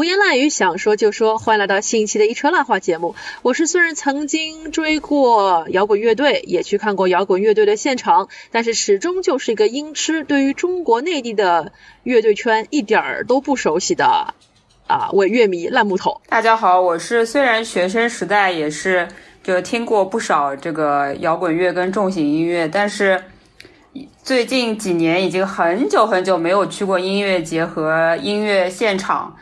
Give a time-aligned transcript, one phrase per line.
[0.00, 1.36] 胡言乱语，想说就说。
[1.36, 3.14] 欢迎来到新一期的一车烂话节目。
[3.42, 14.32] 我是虽然曾经追过摇滚乐队，也去看过摇滚乐队的现场，但是始终就是一个音痴，对于中国内地的乐队圈一点儿都不熟悉的
[14.86, 16.22] 啊，伪乐迷烂木头。
[16.30, 19.06] 大家好，我是虽然学生时代也是
[19.42, 23.22] 就听过不少这个摇滚乐跟重型音乐，但是
[24.22, 29.36] 最近几年已经很久很久没有去过音乐节和音乐现场。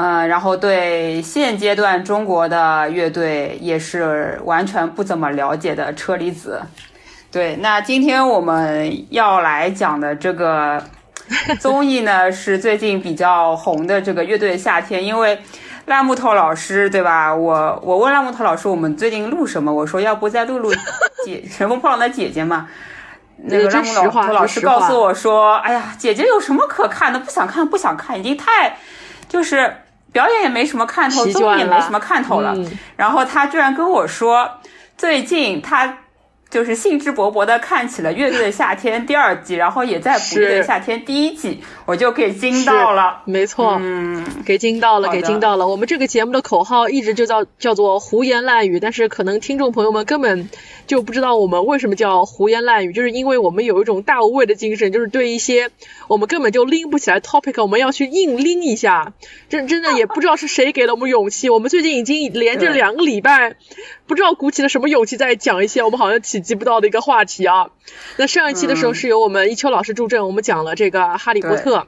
[0.00, 6.62] 嗯，然后对现阶段中国的乐队也是完全不怎么了解的车厘子。
[7.32, 10.80] 对，那今天我们要来讲的这个
[11.58, 15.04] 综艺呢，是最近比较红的这个乐队夏天。
[15.04, 15.36] 因为
[15.86, 17.34] 烂木头老师，对吧？
[17.34, 19.74] 我我问烂木头老师，我们最近录什么？
[19.74, 20.72] 我说要不再录录
[21.26, 22.68] 姐乘风破浪的姐姐嘛。
[23.38, 27.18] 那个烂木头老师告诉我说，哎呀，姐姐有什么可看的？
[27.18, 28.76] 不想看，不想看，已经太
[29.28, 29.74] 就是。
[30.18, 32.52] 表演也没什么看头，综艺也没什么看头了。
[32.96, 34.50] 然后他居然跟我说，
[34.96, 35.98] 最近他
[36.50, 43.22] 就是兴致勃勃的看起了《乐队的夏天》第二季，然后也在补《乐队夏天》第一季，我就给惊到了。
[43.24, 45.68] 没错，嗯，给惊到了，给惊到了。
[45.68, 50.48] 我们这个节目的口号一直就叫叫做胡言乱语，但是可能听众朋友们根本。
[50.86, 55.68] 就不知道我们为什么叫胡言乱语，就是因为我们有一种大无畏的精神，就是对一些
[56.08, 59.12] 我们根本就拎不起来 topic，我们要去硬拎一下。
[59.50, 63.56] 真真的也不知道是谁给了我们勇气，我们最近已经连着两个礼拜，
[64.06, 67.70] 不知道鼓起了什么勇气在讲一些我们好像企及不到的一个话题啊。
[68.16, 71.86] 那上一期的时候是由我们一秋老师助阵，我们讲了这个哈利波特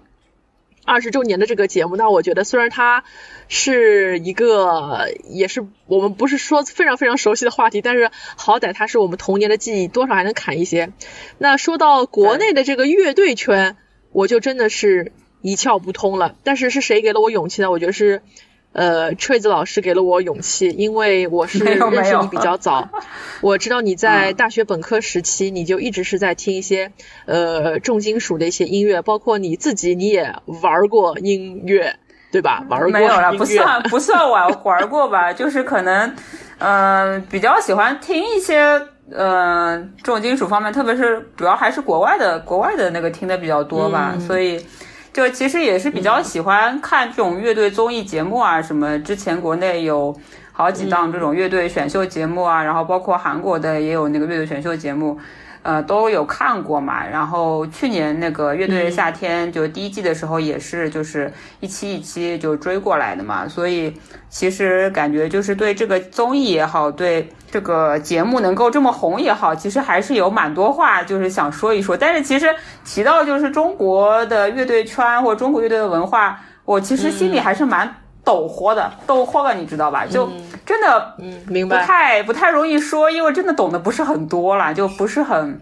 [0.84, 1.96] 二十周年的这个节目。
[1.96, 3.04] 那我觉得虽然它。
[3.52, 10.92] 是一个，也是我们不是说非常非常熟悉的话题，但是好歹它是我们童年的记忆，多少还能侃一些。
[11.36, 13.76] 那说到国内的这个乐队圈，
[14.12, 15.10] 我就真的是
[15.42, 16.36] 一窍不通了。
[16.44, 17.72] 但是是谁给了我勇气呢？
[17.72, 18.22] 我觉得是
[18.72, 22.88] 呃，锤子老师给了我勇气，因为我是认识你比较早，
[23.42, 26.92] 我知道你在大学本科时期你就一直是在听一些
[27.26, 31.96] 呃重金属的一些音乐，包括你自己你也玩过音乐。
[32.32, 32.64] 对吧？
[32.68, 36.14] 玩过没有了，不算不算玩玩过吧， 就是可能，
[36.58, 38.80] 嗯，比较喜欢听一些，
[39.10, 44.64] 嗯，重金属方面，特别是主要还是国外的，国外的那个听的比较多吧，所以
[45.12, 50.14] 就其实也是比较喜欢看这种乐队综艺节目啊，什么之前国内有
[50.52, 55.18] 好几档这种乐队选秀节目啊，然后包括韩国的也有那个乐队选秀节目。
[55.62, 57.06] 呃，都有看过嘛。
[57.06, 63.46] 然后去年那个乐队的夏天，就第一季的时候也是，就是一期一期就追过来的嘛。
[63.46, 63.92] 所以
[64.30, 71.96] 其实感觉就是对这个综艺也好，对这个节目能够这么红也好，其实还是有蛮多话就是想说一说。
[71.96, 77.94] 但是其实提到就是中国的乐队圈或中国乐队的文化，我其实心里还是蛮。
[78.22, 80.04] 抖豁的，抖豁的，你知道吧？
[80.04, 80.30] 就
[80.66, 85.58] 真的，嗯，明白，不太不太容易说，因为真的懂得不是很多啦，就不是很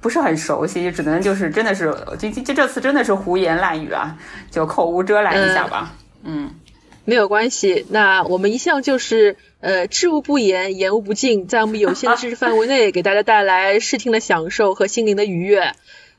[0.00, 4.16] 不是很熟悉，就只能就是真的是，这这这次真的是胡言乱语啊，
[4.50, 5.92] 就口无遮拦一下吧。
[6.24, 6.50] 嗯，
[7.04, 15.72] 没有关系，那我们一向就是呃，知无不言，言无不尽，在我们有限的知识范围内，给大家带来视听的享受和心灵的愉悦，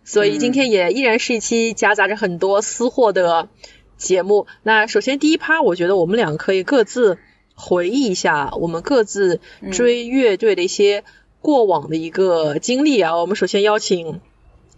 [0.03, 3.50] 所以今天也依然是一期夹杂着很多私货的。
[3.97, 7.19] 节目那首先第一趴，我觉得我们两个可以各自
[7.53, 9.40] 回忆一下我们各自
[9.72, 11.03] 追乐队的一些
[11.40, 13.16] 过往的一个经历啊。
[13.18, 14.19] 我们首先邀请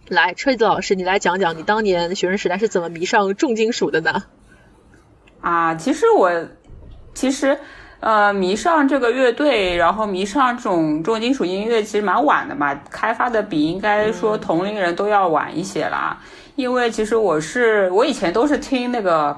[0.08, 4.24] 来车子老师，你来讲讲你当年学生时代是怎么迷上重金属的呢？
[5.40, 6.48] 啊，其实我
[7.14, 7.58] 其实
[8.04, 16.18] 呃迷上这个乐队，然后迷上这种重金属音乐，其实蛮晚的嘛，开发的比应该说同龄人都要晚一些啦。
[16.54, 19.34] 因为其实我是我以前都是听那个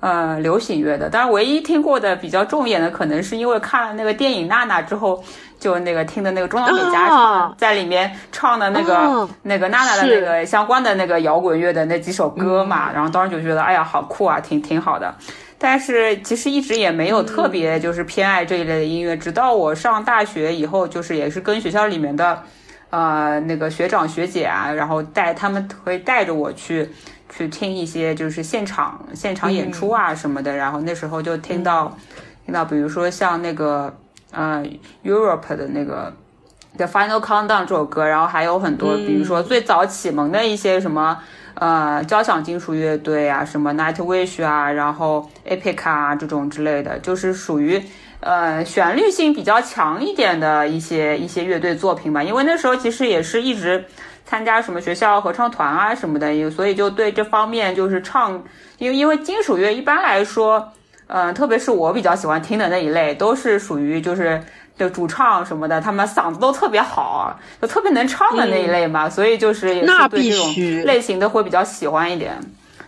[0.00, 5.22] 呃流行乐的，当然唯一听过的比较重一点的，可能是因为看了那个电影《娜娜》之后，
[5.58, 15.14] 就那个听的那个中岛美嘉唱在里面唱的那个那个娜娜的那个相关的那个摇滚乐的那几首歌嘛，然后当时就觉得哎呀好酷啊，挺挺好的。
[15.60, 22.42] 但是其实一直也没有特别就是偏爱这一类的音乐，直到我上大学以后，就是也是跟学校里面的。
[22.92, 26.88] 呃，那个学长学姐啊，然后带他们会带着我去
[27.28, 31.96] 去听一些就是现场现场演出啊什么的，然后那时候就听到
[32.44, 33.96] 听到，比如说像那个
[34.32, 34.64] 呃
[35.04, 36.12] Europe 的那个
[36.76, 41.16] The Final Countdown 这首歌，然后还有很多，比如说最早启蒙的一些什么
[41.54, 47.82] 呃交响金属乐队啊，什么 Nightwish 啊，然后 Epic 啊这种之类的，就是属于。
[48.22, 53.82] 呃，旋律性比较强一点的一些一些乐队作品吧，因为那时候其实也是一直
[54.26, 58.44] 参加什么学校合唱团啊什么的，所以就对这方面就是唱，
[58.76, 60.70] 因为因为金属乐一般来说，
[61.06, 64.38] 嗯，特别是我比较喜欢听的那一类，都是属于就是
[64.80, 72.38] 的主唱什么的，他们嗓子都特别好，就特别能唱的那一类嘛，所以就是也是对这种类型的会比较喜欢一点。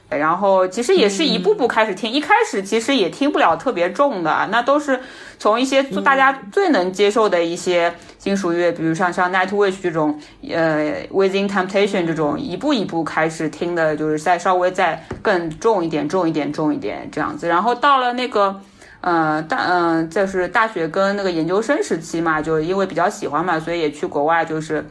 [0.08, 5.00] 然后其实也是一步步开始听，一开始其实也听不了特别重的，那都是
[5.38, 17.48] 从一些大家最能接受的一些金属乐，比如像像 Nightwish 这种，呃，Within Temptation 这种，一步一步开始听的，就是再稍微再更重一点，重一点，重一点这样子。
[17.48, 18.60] 然后到了那个，
[19.02, 24.82] 呃，大，嗯，就是大学跟那个研究生时期嘛，就因为比较喜欢嘛，所以也去国外就是。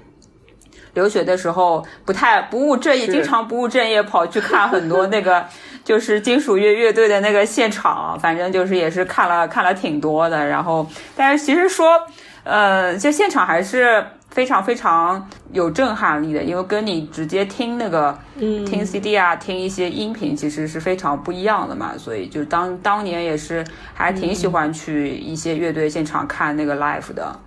[0.93, 5.45] 留学的时候不太不务正业，经常不务正业跑去看很多那个
[5.85, 10.45] 就是金属乐乐队的那个现场，反正就是也是看了看了挺多的。
[10.45, 10.85] 然后，
[11.15, 11.97] 但是其实说，
[12.43, 21.93] 呃，就现场还是非常非常有震撼力的，因为跟你直接听那个听 CD 啊，听一些音频其实是非常不一样的嘛。
[21.97, 23.63] 所以就当当年也是
[23.93, 27.39] 还挺喜欢去一些乐队现场看那个 live 的。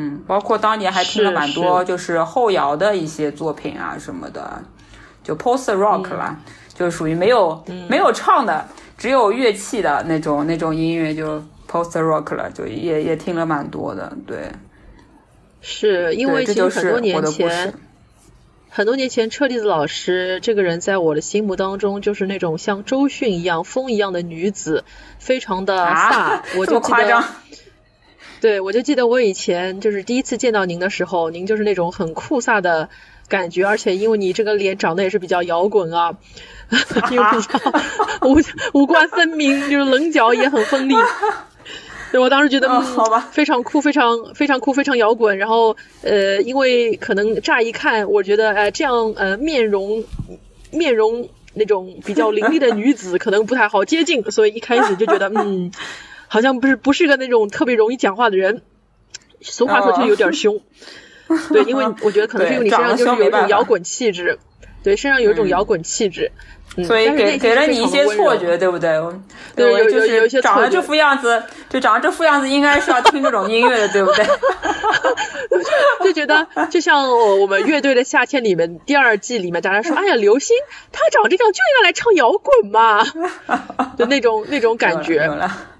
[0.00, 4.62] 嗯，包括当年还听了蛮多，就是后摇的一些作品啊什么的，
[5.24, 6.36] 就 post rock 啦，
[6.72, 8.64] 就属于没有没有唱的，
[8.96, 14.16] 只有乐器的那种那种音乐，就 post rock 了，就也也听了蛮多的。
[14.24, 14.52] 对，
[15.60, 17.74] 是因为其实很多年前，
[18.68, 24.84] 很多年前，车厘子老师这个人在我的心目当中就是那种像周迅一样风一样的女子，
[25.18, 27.24] 非常的飒， 我就记得。
[28.40, 32.88] 对，我就记得我以前就是第一次见到您的时候，您就是那种很酷飒的
[33.28, 36.16] 感觉，而且因为你这个脸长得也是比较摇滚啊，
[36.70, 36.78] 又
[37.08, 37.60] 比较
[38.22, 38.36] 五
[38.74, 40.94] 五官分明，就是棱角也很锋利。
[42.12, 45.38] 对我当时觉得，好吧，非常酷，非常非常酷，非常摇滚。
[45.38, 50.04] 然后呃，因为可能乍一看，我觉得呃这样呃面容
[50.70, 55.70] 面容那种比较凌厉的女子可能不太好接近，所以一开始就觉得嗯。
[56.30, 58.60] 好像不是不是个那种特别容易讲话的人，
[59.40, 60.60] 俗话说就有点凶，
[61.50, 64.38] 对，因为 我觉得可能是因为你身上就是有一种摇滚气质，
[64.82, 66.32] 对，身上有一种摇滚气质。
[66.84, 69.00] 所以给给了你一些错觉，对不对？
[69.56, 74.24] 对，有有有一些长得这副样子，就长得这副样子，应该是要听这种音乐的，对不对？
[76.04, 77.10] 就觉得就像
[77.40, 80.56] 我们乐队的夏天里面第二季里面，大家说，哎呀，刘星
[80.92, 83.04] 他长这样就应该来唱摇滚嘛，
[83.98, 85.28] 就那种那种感觉。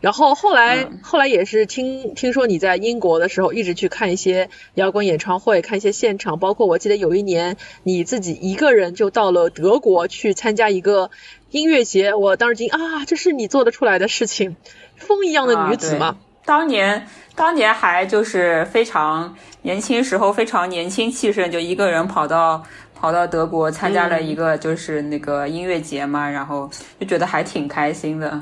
[0.00, 10.88] 然后后来后来也是听听说你在英国的时候，一直去看一些摇滚演唱会，看一些现场，包括我记得有一年你自己一个人就到了德国去参加一个。
[10.88, 11.10] 个
[11.50, 14.56] 音乐节，我当时惊啊，这是你做得出来的事情，
[14.96, 16.16] 风一样的女子嘛。
[16.46, 22.62] 当年，当年还就是非常年轻时候，非常年轻气盛，就一个人跑到
[22.94, 28.40] 跑到德国参加了一个就是那个音乐节嘛，然后就觉得还挺开心的。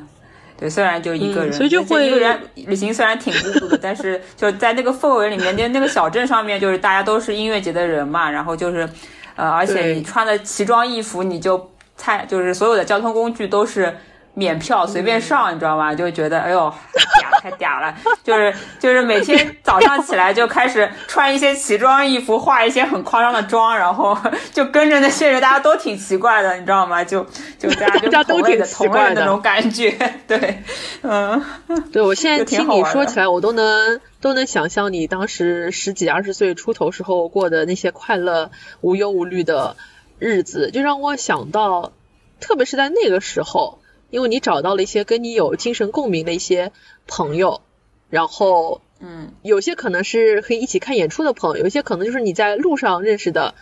[0.56, 8.88] 对，虽然就一个人，所以就会一个人旅行，虽然挺孤独的， 但是就在那个氛围里面，那那个小镇上面，就是大家都是音乐节的人嘛，然后就是
[9.36, 11.70] 呃，而且你穿的奇装异服，你就。
[11.96, 13.96] 太就是所有的交通工具都是
[14.34, 15.94] 免票随便上，你知道吗？
[15.94, 17.94] 就觉得哎呦，嗲太嗲了。
[18.22, 24.16] 就是就是每天早上起来就开始穿一些奇装异服，化一些很夸张的妆，然后
[24.52, 27.02] 就跟着那些人，大家都挺奇怪的，你知道吗？
[27.02, 27.26] 就
[27.58, 29.96] 就大家就同类的同类的那种感觉。
[30.28, 30.62] 对，
[31.02, 31.42] 嗯，
[31.90, 38.50] 对我现在听你说起来，我都能都能想象你当时十几二十岁出头时候过的那些快乐
[38.82, 39.76] 无忧无虑的。
[40.18, 41.92] 日子就让我想到，
[42.40, 43.78] 特别是在那个时候，
[44.10, 46.72] 因为你找到了一些跟你有精神共鸣的一些
[47.06, 47.60] 朋友，
[48.08, 53.54] 然后，嗯，有些可能是可以一起看演出的朋友，有些可能就是你在路上认识的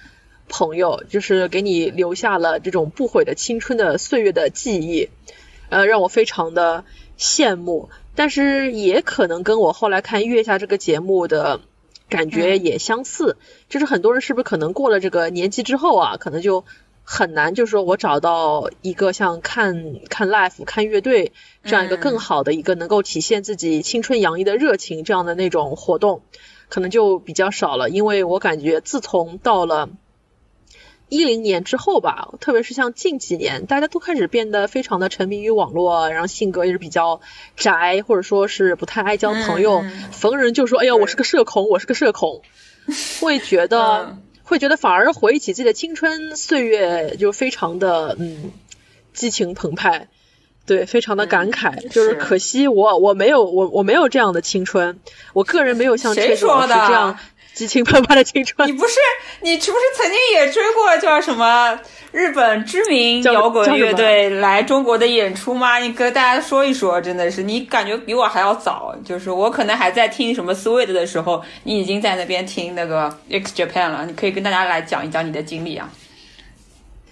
[0.48, 5.08] 朋友，就是给你留下了这种不悔的青春的岁月的记忆，
[5.70, 6.84] 呃，让我非常的
[7.18, 11.60] 羡慕，但是也可能跟我后来看《月下》这个节目的。
[12.08, 13.36] 感觉也相似，
[13.68, 16.64] 就是很多人是不是可能过了这个年纪之后啊，可能就
[17.02, 21.32] 很难，就是说我找到一个像看看 live 看乐队
[21.64, 26.22] 这样一个更好的一个能够体现自己青春洋溢的热情这样的那种活动，
[26.68, 29.88] 可能就比较少了，因为我感觉自从到了。
[31.08, 37.20] 一零年之后吧，特别是像近几年，大家都开始变得非常的沉迷于网络，然后性格也是比较
[37.56, 42.42] 宅，或者说是不太爱交朋友，逢人就说：“哎呀，我是个社恐，我是个社恐。
[43.20, 48.50] ”会觉得会觉得反而回忆起自己的青春岁月，就非常的嗯
[49.12, 50.08] 激情澎湃，
[50.66, 55.00] 对，非常的感慨，就是可惜我我没有我我没有这样的青春，
[55.32, 57.18] 我个人没有像这种是这样。
[57.54, 58.68] 激情澎湃的青春。
[58.68, 58.94] 你不是
[59.40, 61.78] 你是不是曾经也追过叫什么
[62.10, 65.78] 日本知名摇滚乐队来中国的演出吗？
[65.78, 68.94] 你跟大家说一说，真的是你感觉比我还要早。
[69.04, 74.04] 就是我可能还在听什么 Sweet 的时候，你已经在那边听那个 X Japan 了。
[74.06, 75.90] 你可以跟大家来讲一讲你的经历啊。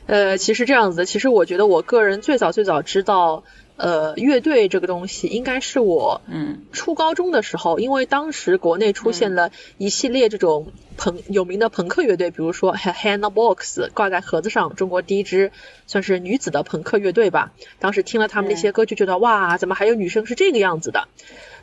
[0.07, 3.45] 呃，其实这样子，其实我觉得我个人最早最早知道。
[3.77, 15.51] 呃，乐队这个东西应该是我嗯初高中的时候，因为当时国内出现了一系列这种朋有名的朋克乐队，比如说 Hannah Box 挂在盒子上，中国第一支
[15.87, 17.53] 算是女子的朋克乐队吧。
[17.81, 21.09] 当时听了他们那些歌，就觉得哇，怎么还有女生是这个样子的？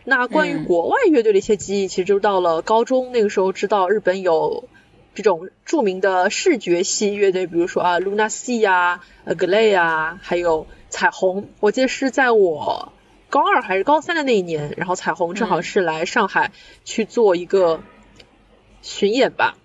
[0.03, 4.67] 那关于国外乐队的一些记忆，其实就到了高中那个时候，知道日本有
[5.13, 10.65] 这种著名的视觉系乐队，比如说啊 Luna Sea 啊，Glay 啊，还有。
[10.89, 12.91] 彩虹，我记得是在我
[13.29, 16.51] 高二还是高三的那一年，然后彩虹正好是来上海
[16.83, 17.81] 去做一个
[18.81, 19.55] 巡演吧。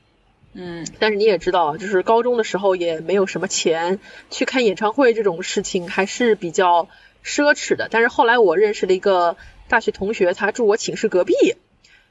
[0.53, 0.87] 嗯。
[0.99, 4.01] 但是你也知道，就是高中的时候也没有什么钱
[4.31, 6.89] 去看演唱会，这种事情还是比较
[7.25, 7.89] 奢侈的。
[7.91, 9.37] 但是后来我认识了一个
[9.69, 11.35] 大学同学，他住我寝室隔壁，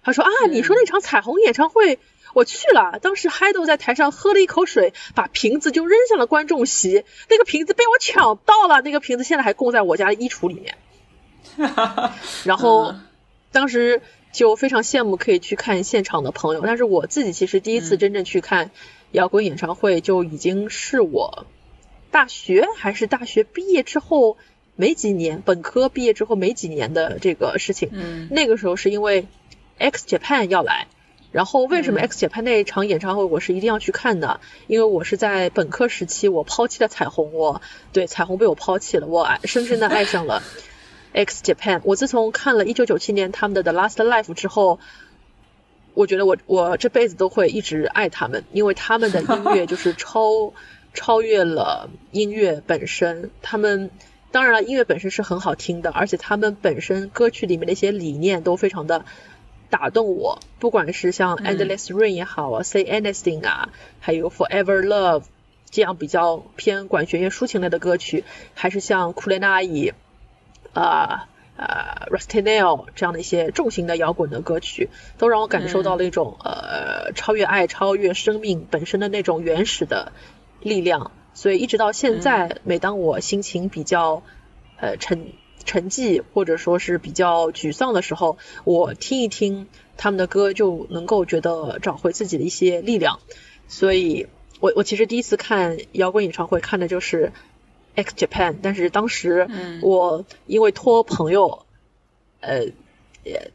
[0.02, 2.00] 他说啊，你说那场彩虹演唱会。
[2.34, 10.78] 我去了，当时嗨豆在台上喝了一口水，把瓶子就扔向了观众席，那个瓶子被我抢到了，那个瓶子现在还供在我家的衣橱里面。
[12.44, 12.96] 然后
[13.52, 18.72] 当时就非常羡慕可以去看现场的朋友，但是我自己其实第一次真正去看
[19.12, 21.46] 摇滚演唱会就已经是我
[22.10, 24.38] 大学还是大学毕业之后
[24.76, 27.90] 没几年，本科毕业之后没几年的这个事情。
[27.92, 29.28] 嗯，那个时候是因为
[29.78, 30.88] X Japan 要来。
[31.34, 34.40] 然后为什么 X Japan 那一场演唱会我是一定要去看的？
[34.68, 37.60] 因为我是在本科时期我抛弃了彩虹，我
[37.92, 40.44] 对彩虹被我抛弃了，我深深的爱上了
[41.12, 41.82] X Japan。
[41.86, 44.80] 我自从看了一九九七年他们的 The Last Life 之后，
[45.96, 50.54] 我觉得我我这辈子都会一直爱他们，因为他们的音乐就是超
[50.94, 53.32] 超越了音乐本身。
[53.42, 53.90] 他们
[54.32, 59.04] 当然了，音乐本身是很好听的，而且他们本身歌曲里面的一些理念都非常的。
[59.74, 65.24] 打动我，不管是像 Endless Rain 也好啊，Say Anything 啊，还有 Forever Love
[65.72, 69.92] 这样比较偏管弦乐抒情类的歌曲，还是像库雷纳伊
[70.74, 71.28] 啊
[71.58, 80.12] 呃 Rusty Nail 这样的一些重型的摇滚的歌曲，都让我感受到了一种呃超越爱、超越生命本身的那种原始的
[80.62, 81.12] 力量。
[81.34, 84.22] 所以一直到现在，每当我心情比较
[84.78, 85.34] 呃沉。
[85.66, 89.68] 沉寂或者说是比较沮丧的时候，我听一听
[89.98, 93.20] 他们的歌，就能够觉得找回自己的一些力量。
[93.68, 94.28] 所以，
[94.60, 97.32] 我我其实第一次看摇滚演唱会看的就是
[97.96, 99.48] X Japan，但是当时
[99.82, 101.66] 我因为托朋友，
[102.42, 102.66] 呃，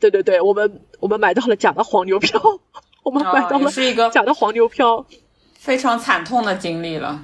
[0.00, 2.40] 对对对，我们我们买到了假的黄牛票，
[3.04, 5.06] 我们买到了是一个假的黄牛票，
[5.54, 7.22] 非常惨痛的经历了，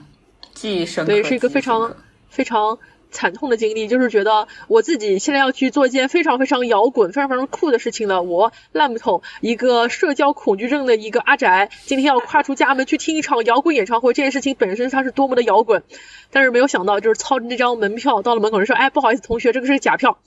[0.52, 1.12] 记忆深刻。
[1.12, 1.96] 对，是一个非常
[2.28, 2.78] 非常。
[3.14, 8.22] 惨痛的经历就是觉得我自己现在要去做一件非常非常摇滚、非常非常酷的事情了。
[8.22, 15.84] 我烂木头一个社交恐惧症的一个阿宅，今天要跨出家门去听一场摇滚演唱会，这件事情本身它是多么的摇滚。
[16.30, 20.18] 但是没有想到，就是操着那张门票到了门口，人说：“哎，不好意思，同学，这个是假票。”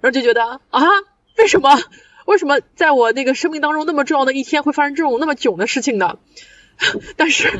[0.00, 0.82] 然后就觉得啊，
[1.36, 1.76] 为什么？
[2.26, 6.18] 为什么在我那个生命当中那么重要的一天会发生这种那么囧的事情呢？
[7.16, 7.58] 但是。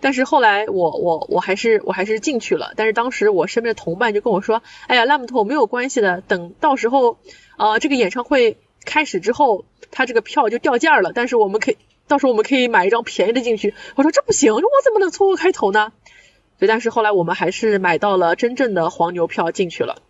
[0.00, 7.18] 但是后来我我我还是我还是进去了，但是当时我身边的同伴就跟我说，哎呀，烂木头没有关系的，等到时候
[7.58, 11.76] 呃这个演唱会开始之后，他这个票就掉价了，但是我们可以
[12.08, 13.74] 到时候我们可以买一张便宜的进去。
[13.94, 15.92] 我说这不行，我怎么能错过开头呢？
[16.58, 20.02] 所以但是后来我们还是买到了真正的黄牛票进去了，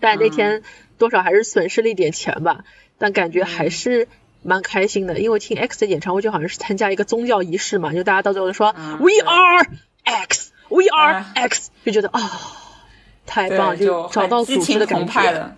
[0.00, 0.62] 但那天
[0.96, 2.64] 多少还是损失了一点钱吧，
[2.98, 4.06] 但感觉还是。
[4.48, 9.66] 蛮开心的，因为听 X 的演唱会就好像是参加一个宗教仪式嘛，就大家到最后说 We are
[10.04, 12.18] X，We are X，就觉得啊，
[13.26, 15.52] 太棒，就找到组织的感觉，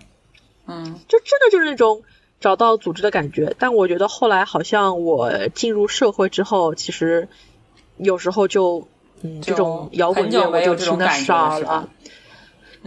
[0.67, 2.03] 嗯，就真的就是那种
[2.41, 3.55] 找到组织的感觉。
[3.57, 7.29] 但我觉得后来好像我进入社会之后，其实
[7.95, 8.89] 有时候就
[9.21, 11.87] 嗯，这种摇滚乐我就听的少了，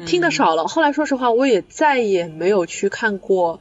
[0.04, 0.66] 听的少了。
[0.66, 3.60] 后来说实话，我也再也没有去看过。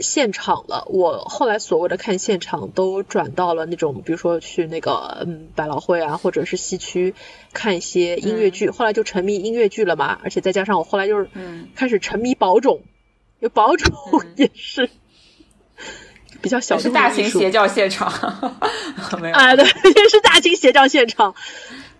[0.00, 7.14] 现场了，我后来所谓的看现场都转到了那种，比如说去那个嗯百老汇啊，或者是西区
[7.52, 11.28] 看一些音乐剧，后来就沉迷音乐剧了嘛，而且再加上我后来就是
[11.74, 12.80] 开始沉迷宝冢，
[13.38, 13.92] 有宝冢
[14.36, 14.90] 也是
[16.40, 18.10] 比较小，是大型邪教现场，
[19.20, 19.34] 没有。
[19.34, 19.64] 啊，对，
[20.02, 21.34] 也是大型邪教现场，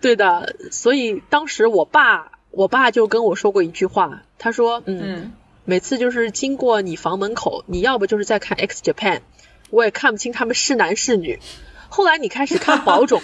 [0.01, 5.33] 对的，所以当时我爸我爸就跟我说过一句话，他说嗯。
[5.71, 9.21] 每次就是经过你房门口，你要不就是在看 X Japan，
[9.71, 11.39] 我也看不清他们是男是女。
[11.89, 13.23] 后来你开始看 宝冢，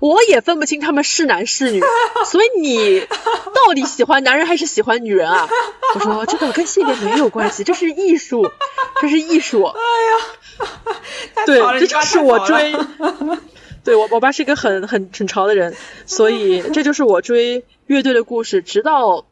[0.00, 1.80] 我也分不清他们是男是女。
[2.26, 5.48] 所以你到底喜欢男人还是喜欢女人啊？
[5.94, 8.50] 我说这个跟性别没有关系，这是艺术，
[9.00, 9.62] 这是艺术。
[9.62, 9.78] 哎
[10.10, 10.96] 呀，
[11.46, 12.74] 对，这就是我追。
[13.84, 19.26] 对我，我爸是一个很很很潮的人，所以这就是我追乐队的故事，直到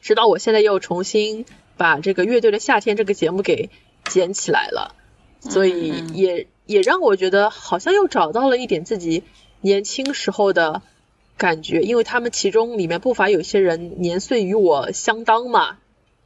[0.00, 1.44] 直到我现在又重新
[1.76, 3.70] 把这个乐队的夏天这个节目给
[4.04, 4.94] 捡起来了，
[5.40, 9.22] 所以也也让我觉得好像又找到了一点自己
[9.60, 10.82] 年轻时候的
[11.36, 15.78] 感觉，因为他们其中里面不乏有些人年岁与我相当嘛，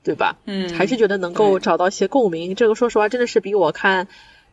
[0.02, 0.38] 对吧？
[0.46, 2.54] 嗯，还是觉得能够找到一些共鸣。
[2.54, 4.08] 这个说实话，真的是比我看。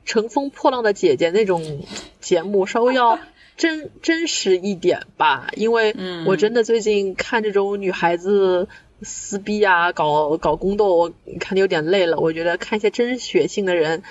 [0.07, 1.81] 乘风破浪的姐姐那种
[2.21, 3.17] 节目稍微要
[3.57, 5.95] 真真实一点吧，因为
[6.27, 8.67] 我真的最近看这种女孩子
[9.01, 12.17] 撕逼啊、搞搞宫斗，看的有点累了。
[12.17, 14.03] 我觉得看一些真血性的人，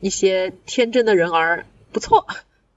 [0.00, 2.26] 一些天真的人儿不错。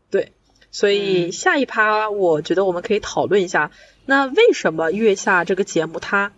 [0.10, 0.32] 对，
[0.72, 3.72] 所以下一趴我觉得我们可以讨论一下，
[4.06, 6.32] 那为什么月下这个节目它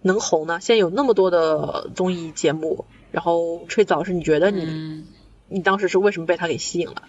[0.00, 0.58] 能红呢？
[0.60, 5.04] 现在有那么多的综艺节目，然后吹早是你觉得你？
[5.48, 7.02] 你当时是为什么被他给吸引了？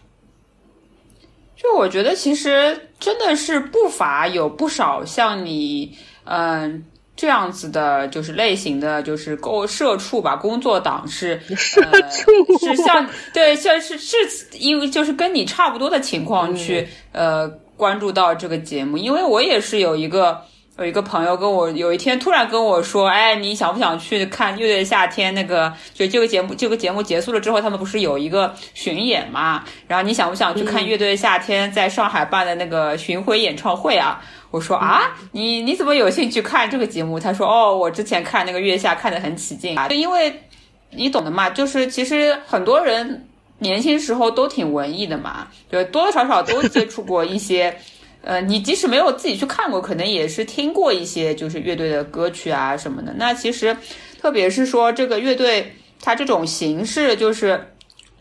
[1.55, 6.84] 就我觉得，其实真的是不乏有不少像你，嗯，
[7.15, 14.17] 这样子的，就是类型的，就是够社畜吧，工作党是社畜，是像对，像是是
[14.53, 20.41] 因为就是跟你差不多的情况去呃关注到这个节目，因为我也是有一个。
[20.80, 25.32] 有一个朋友跟我有一天突然跟我说：“哎，你想不想去看《乐队的夏天》？
[25.36, 29.63] 那个就这个节目，这个节目结束了之后，他们不是有一个巡演嘛？
[29.88, 40.42] 然后你想不想去看《乐队的夏天》在上海办的那个巡回演唱会啊？”我说：“啊，你你怎么有兴趣看这个节目？”他说：“哦，我之前看那个《月下》看得很起劲啊，就因为
[40.89, 43.27] 你懂的嘛，就是其实很多人
[43.60, 47.77] 年轻时候都挺文艺的嘛，对，多多少少都接触过一些。”
[48.24, 53.13] 呃，你即使没有自己去看过，可能也是听过一些就是乐队的歌曲啊什么的。
[53.18, 53.75] 那其实，
[54.22, 57.68] 特别是说这个乐队，它这种形式就是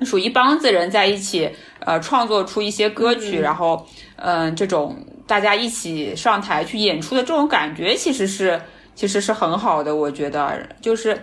[0.03, 3.87] 属于一帮子人在一起，呃，创作出一些歌曲，然后，
[4.17, 8.61] 嗯，这种大家一起上台去演出的这种感觉，其实是
[8.95, 11.17] 其实是很好的，我觉得就是。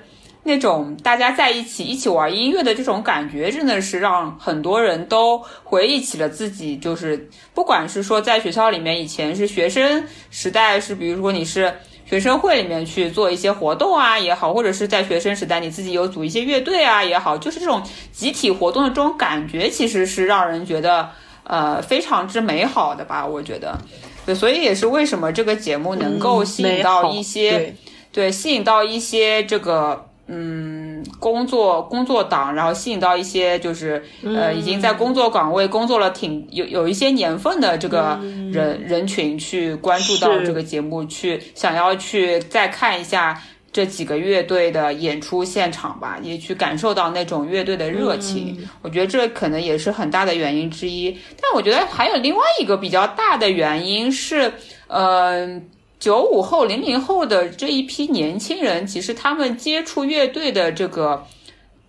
[0.49, 11.71] 那种大家在一起一起玩音乐的这种感觉，真的是让很多人都回忆起了自己，就是不管是说在学校里面以前是学生时代，是比如说你是
[12.03, 21.07] 学生会里面去做一些活动啊也好，或者是在学生时代你自己有组一些乐队啊也好，就是这种集体活动的这种感觉，其实是让人觉得
[21.43, 23.77] 呃非常之美好的吧，我觉得，
[24.25, 27.75] 对，所以也是为什么这个节目能够吸引到一些，
[28.11, 30.08] 对，吸引到一些这个。
[30.31, 38.19] 嗯，工作工作党，然后吸引到一些就是呃已经在工作岗位工作了挺有有一些年份的这个
[38.53, 48.55] 人人群去关注到这个节目，去想要去再看一下这几个乐队的演出现场吧，也去感受到那种乐队的热情。
[48.83, 51.11] 我觉得这可能也是很大的原因之一。
[51.41, 54.53] 但我觉得还有另外一个比较大的原因是，
[54.89, 55.67] 嗯。
[55.99, 61.25] 九五后、零零后的这一批年轻人，其实他们接触乐队的这个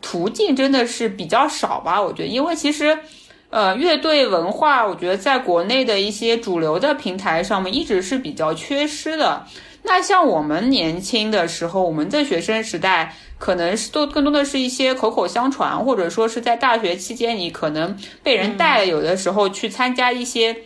[0.03, 2.03] 途径真的是比较少吧？
[2.03, 2.99] 我觉得，因为其实，
[3.51, 9.47] 呃，乐队文化，我觉得在国内的一些主流的平台上面一直是比较缺失的。
[9.85, 20.57] 那像我们年轻的时候，我们在学生时代，可能是都更多的是一些口口相传，或者说是在大学期间，你可能被人带，有的时候去参加一些。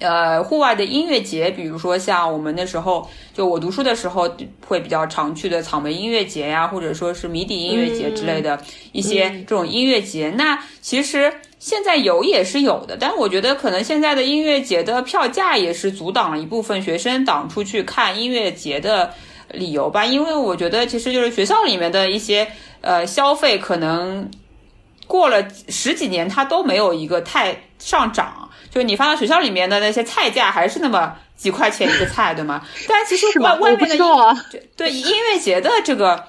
[0.00, 4.30] 呃，户外的音乐节，比如说像我们那时候，就我读书的时候
[4.66, 8.60] 会比较常去的草莓音乐节呀，或者说是迷笛音乐节之类的
[8.92, 10.30] 一些这种音乐节。
[10.36, 19.12] 那其实现在有也是有的，但我觉得可能现在的音乐节的票价也是阻挡了一部分学生党出去看音乐节的
[19.50, 20.04] 理由吧。
[20.04, 22.46] 因为我觉得其实就是学校里面的一些
[22.82, 24.30] 呃消费，可能
[25.06, 28.47] 过了十几年它都没有一个太上涨。
[28.70, 32.62] 就你放到学校里面的那些菜价还是那么几块钱一个菜，对吗？
[32.88, 34.02] 但其实外外面的音
[34.76, 36.24] 对音乐节的这个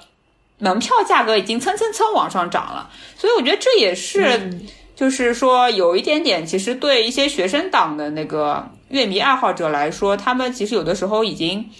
[0.58, 4.60] 门票价格已经蹭蹭蹭往上涨了，所以我觉得这也是，
[4.94, 11.70] 就是说有一点点，其实对一些学生党的那个乐迷爱好者来说，他们其实有的时候已经。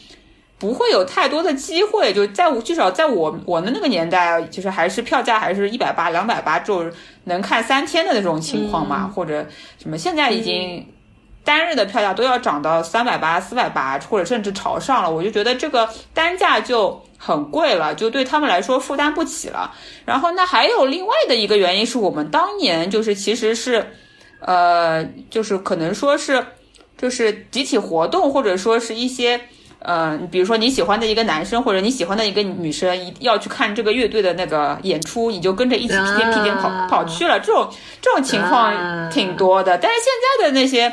[0.60, 6.84] 不会有太多的机会，就在至少在我我们那个年代，就是还是票价还是一百八、两百八，就
[7.24, 9.46] 能看三天的那种情况嘛，或者
[9.78, 9.96] 什么。
[9.96, 10.86] 现在已经
[11.42, 19.74] 单日的票价都要涨到三百八、四百八，或者甚至朝上了，我就觉得这个单价就很贵了，就对他们来说负担不起了。
[20.04, 23.94] 然后那还有另外的一个原因是我们当年就是其实是，
[24.40, 26.44] 呃，就是可能说是
[26.98, 29.40] 就是集体活动或者说是一些。
[29.82, 37.40] 嗯，比如说你喜欢的一个男生或者你喜欢的一个女生，一要去看这个乐队的那个演出，你就跟着一起屁颠屁颠跑跑去了。
[37.40, 37.68] 这种
[38.00, 39.78] 这种情况挺多的。
[39.78, 40.92] 但是现在的那些，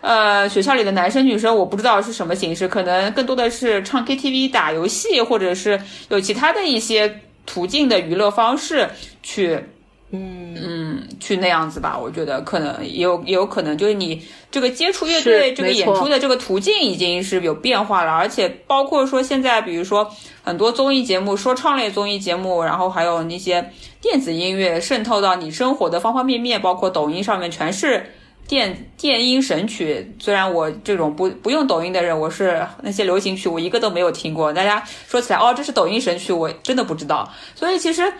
[0.00, 8.88] 呃，学校里的男生女生，我不知道是什么形式，可能更多的是唱 KTV、打游戏，或者是有其他的一些途径的娱乐方式
[9.22, 9.64] 去。
[10.10, 20.10] 嗯嗯，去那样子吧，我觉得可能也有也有可能，就是你这个接触乐队这个演出的这个途径已经是有变化了，而且包括说现在，比如说
[20.42, 28.06] 很多综艺节目、说唱类综艺节目，然后还有那些电子音乐渗透到你生活的方方面面，包括抖音上面全是
[28.46, 30.14] 电电音神曲。
[30.18, 34.50] 虽然我这种不不用抖音的人，我是那些流行曲我一个都没有听过。
[34.54, 37.30] 大家说起来哦，这是抖音神曲，我真的不知道。
[37.54, 38.10] 所以其实。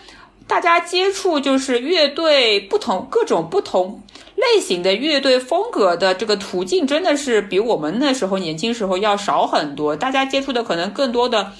[0.49, 4.01] 大家接触就是乐队不同各种不同
[4.35, 9.95] 类型的乐队风格的这个途径，真的是比我们那时候年轻时候要少很多。
[9.95, 11.53] 大家接触的可能更多的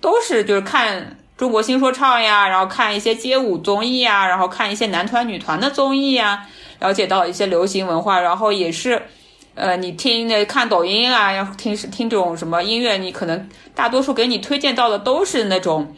[0.00, 6.46] 都是就是看中国新说唱呀，然后看一些街舞综艺呀，然后看一些男团女团的综艺呀，
[6.78, 9.02] 了解到一些流行文化，然后也是
[9.56, 15.92] 呃，你听那看抖音啊，要听听这种什么音乐，你可能大多数给你推荐到的都是那种。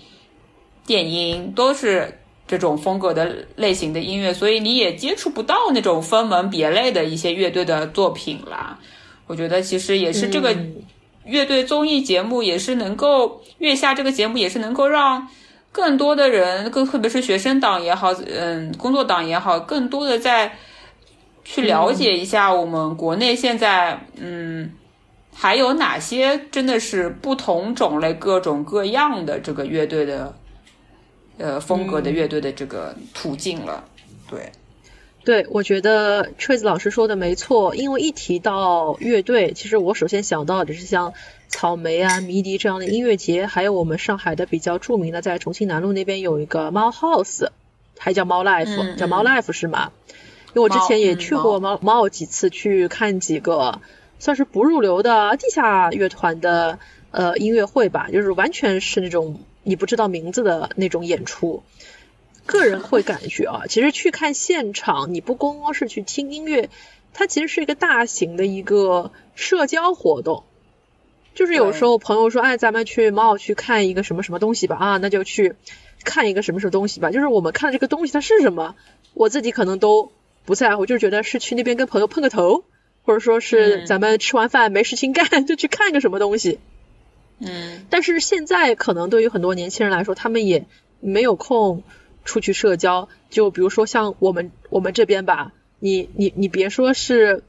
[0.89, 8.79] 电音都是这种风格的类型的音乐，所以你也接触不到那种分门别类的一些乐队的作品啦。
[9.27, 10.57] 我觉得其实也是这个
[11.27, 15.29] 乐队综艺节目，也是能够月下这个节目也是能够让
[15.71, 20.51] 更多的人，更特别是学生党也好，嗯，工作党也好，更多的在
[21.45, 24.73] 去了解一下我们国内现在，嗯，
[25.35, 30.35] 还有哪些真的是不同种类、各种各样的这个乐队的。
[31.39, 33.85] 呃，风格的乐队的这个途径了，
[34.29, 34.51] 对，
[35.25, 41.15] 对，我觉得锤子老师说的没错，因为一提到乐队，其实我首先想到的是像
[41.47, 47.47] 草莓啊、迷笛这样的音乐节，还有我们上海的比较著名的，在重庆南路那边有一个猫 house，
[47.97, 49.93] 还叫猫 life，叫猫 life 是吗？
[50.49, 53.81] 因为我之前也去过猫猫几次，去看几个
[54.19, 56.81] 算是不入流的地下乐团的
[57.13, 59.41] 呃音乐会吧，就是完全是那种。
[59.69, 61.63] 你不知道名字的那种演出，
[62.47, 66.71] 个人会感觉啊，其实去看现场，你不光光是去听音乐，
[67.13, 70.45] 它其实是一个大型的一个社交活动。
[71.35, 75.55] 就是有时候朋友说，哎，咱们去猫去看一个什么什么东西吧，啊，那就去
[76.03, 77.11] 看一个什么什么东西吧。
[77.11, 78.75] 就是我们看的这个东西它是什么，
[79.13, 80.11] 我自己可能都
[80.47, 82.65] 不在乎，就觉得是去那边跟朋友碰个头，
[83.03, 86.53] 或者说是咱们吃完饭没事情干 就去看个什么东西。
[86.53, 86.78] 嗯，
[87.41, 90.67] 嗯但是现在可能对于很多年轻人来说，他们也
[91.01, 91.83] 没有空
[92.25, 93.09] 出去社交。
[93.31, 97.43] 就比如说像我们我们这边吧，你你你别说是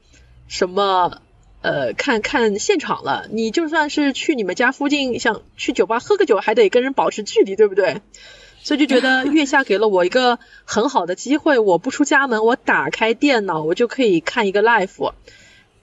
[0.46, 1.22] 什么
[1.62, 8.00] 呃看看现场了，你就算是去你们家附近，像去酒吧喝个酒，还得跟人保持距离，对不对？
[8.62, 15.12] 所以就觉得月下给了我一个很好的机会，我不出家门，我打开电脑，我就可以看一个 live。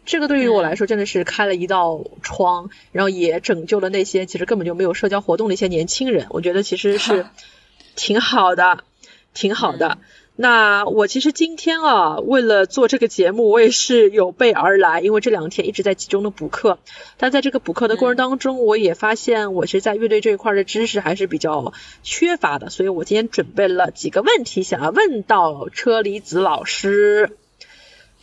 [0.07, 6.27] 这个对于我来说真的是开了一道窗，然后也拯救了那些其实根本就没有社交活动的一些年轻人。
[6.29, 7.25] 我觉得其实是
[7.97, 8.85] 挺好的，
[9.33, 9.97] 挺好的。
[10.37, 16.79] 那我其实今天啊，为了做这个节目，我也是有备而来，因为这两天一直在集中的补课。
[17.17, 27.35] 但在这个补课的过程当中，我也发现我其实在乐队这一块的知识还是比较缺乏的，所以我今天准备了几个问题，想要问到车厘子老师。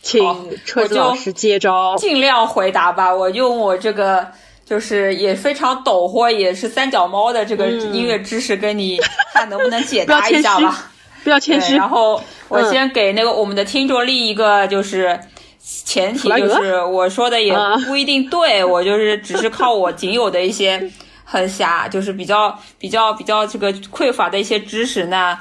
[0.05, 0.23] 请
[0.63, 3.13] 车子老师接招，尽量回答吧。
[3.13, 4.27] 我用我这个
[4.63, 8.99] 就是也非常抖或也是三脚猫的这个音乐知识，跟你
[9.33, 10.91] 看能不能解答 一下吧。
[11.23, 11.75] 不要谦虚。
[11.75, 15.19] 然后我先给那个我们的听众立一个就是
[15.59, 20.91] 前提，就是我说的也不一定对，我就是只是靠我仅有的一些
[21.23, 25.35] 很狭，就是比较比较比较这个匮乏的一些知识那。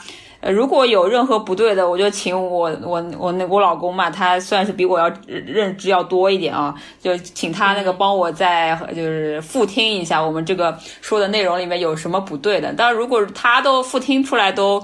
[0.53, 12.75] 如果有任何不对的，我就请我我我那我老公嘛，他算是比我要认知要多一点啊，就请他那个帮我再就是复听一下我们这个说的内容里面有什么不对的。
[12.77, 14.83] 但如果他都复听出来都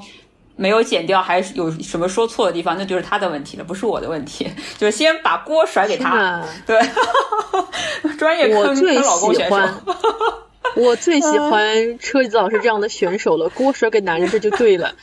[0.57, 4.51] 没有剪掉，还是有什么说错的地方，那就是他的问题了，不是我的问题。
[4.79, 6.42] 就是先把锅甩给他。
[6.66, 6.81] 对，
[8.18, 9.57] 专业坑坑老公选手。
[10.77, 14.94] 我最喜欢车厘子老师这样的选手了，锅甩给男人，这就对了。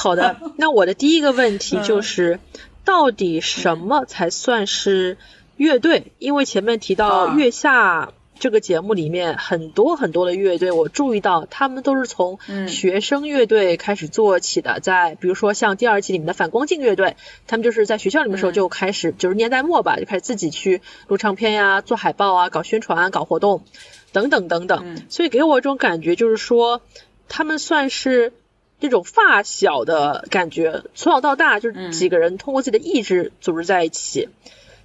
[0.00, 2.38] 好的， 那我的第一个问题就是，
[2.84, 5.18] 到底什么才算是
[5.56, 7.34] 乐队，因为前面提到啊。
[7.36, 12.68] 月下这个节目里面很多很多的乐队，我注意到他们都是从嗯。
[12.68, 17.16] 学生乐队开始做起的，在比如说像第二季里面的反光镜乐队，
[17.48, 18.54] 他们就是在学校里面的时候嗯。
[18.54, 23.64] 就开始九十年代末吧，就开始自己去录唱片呀、做海报啊、搞宣传、搞活动
[24.12, 25.02] 等等等等，嗯。
[25.08, 26.82] 所以给我一种感觉就是说，
[27.28, 28.32] 他们算是。
[28.80, 34.28] 这种发小的感觉，从小到大就是嗯几个人通过自己的意志组织在一起，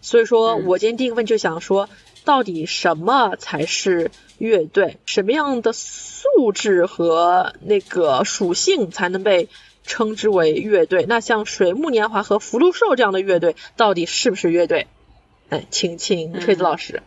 [0.01, 1.89] 所以说嗯我今天第一个问就想说，
[2.25, 4.97] 到底什么才是乐队？
[5.05, 9.47] 什么样的素质和那个属性才能被
[9.85, 11.05] 称之为乐队？
[11.07, 14.87] 那像水木年华和福禄寿这样的乐队，到底是不是乐队？
[15.49, 17.03] 哎，请请锤子老师。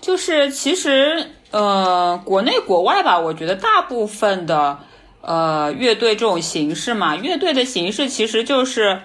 [0.00, 4.80] 就是其实呃，国内国外吧，我觉得大部分的
[5.26, 9.00] 呃乐队这种形式嘛，乐队的形式其实就是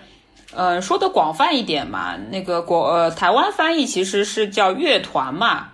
[0.54, 5.70] 呃说的广泛一点嘛，那个国呃台湾翻译其实是叫乐团嘛，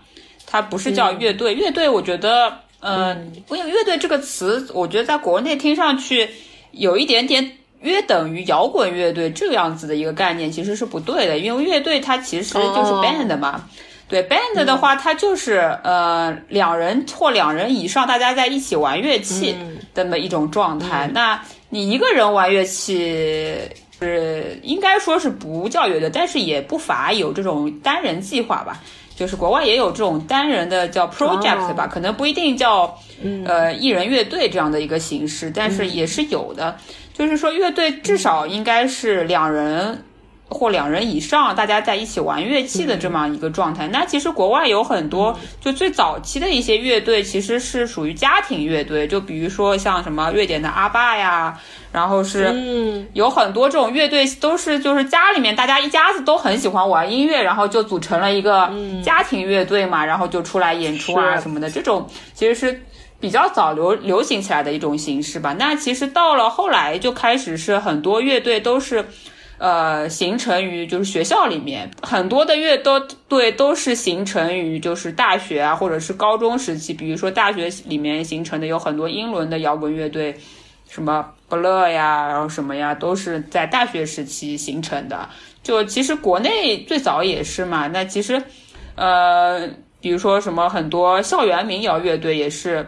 [0.45, 1.53] 它不是叫乐队。
[1.53, 3.15] 乐队我觉得呃，
[3.49, 6.29] 因为乐队这个词，我觉得在国内听上去
[6.71, 7.57] 有一点点。
[7.81, 13.69] 约等于摇滚乐队这样子的一个概念其实是不对的，因为乐队它其实就是哦 band 嘛，
[14.15, 21.09] 对 band 的话，它就是呃两人或两人以上，大家在一起玩乐器嗯这么一种状态。
[21.13, 23.53] 那你一个人玩乐器，
[23.99, 28.81] 是应该说是不叫乐队，但是也不乏有这种单人计划吧。
[29.17, 32.97] 就是国外也有这种单人的叫 project 吧，可能不一定叫
[33.45, 36.77] 呃艺人乐队这样的一个形式，但是也是有的。
[37.13, 40.03] 就是说，乐队至少应该是两人
[40.47, 43.87] 或两人以上，大家在一起玩乐器的这么一个状态。
[43.87, 51.59] 那其实国外有很多，就最早期的一些乐队其实是属于家庭乐队，就比如说像什么瑞典的阿爸呀，
[51.91, 58.71] 然后是嗯有很多这种乐队都是就是家里面大家一家子都很喜欢玩音乐，然后就组成了一个
[59.03, 62.81] 家庭乐队嘛，然后就出来演出啊什么的，这种其实是。
[63.17, 65.55] 比较早流流行起来的一种形式吧。
[65.57, 69.07] 那其实到了后来就开始是很多乐队都是，
[69.57, 80.35] 呃，形成于就是学校里面，很多的乐都对都是形成于就是大学啊或者是高中时期，比如说大学里面形成的有很多英伦的摇滚乐队，
[80.89, 85.29] 什么 Blur 呀，然后什么呀，都是在大学时期形成的。
[85.63, 88.41] 就其实国内最早也是嘛，那其实，
[88.95, 89.67] 呃，
[90.01, 92.85] 比如说什么很多校园民谣乐队也是。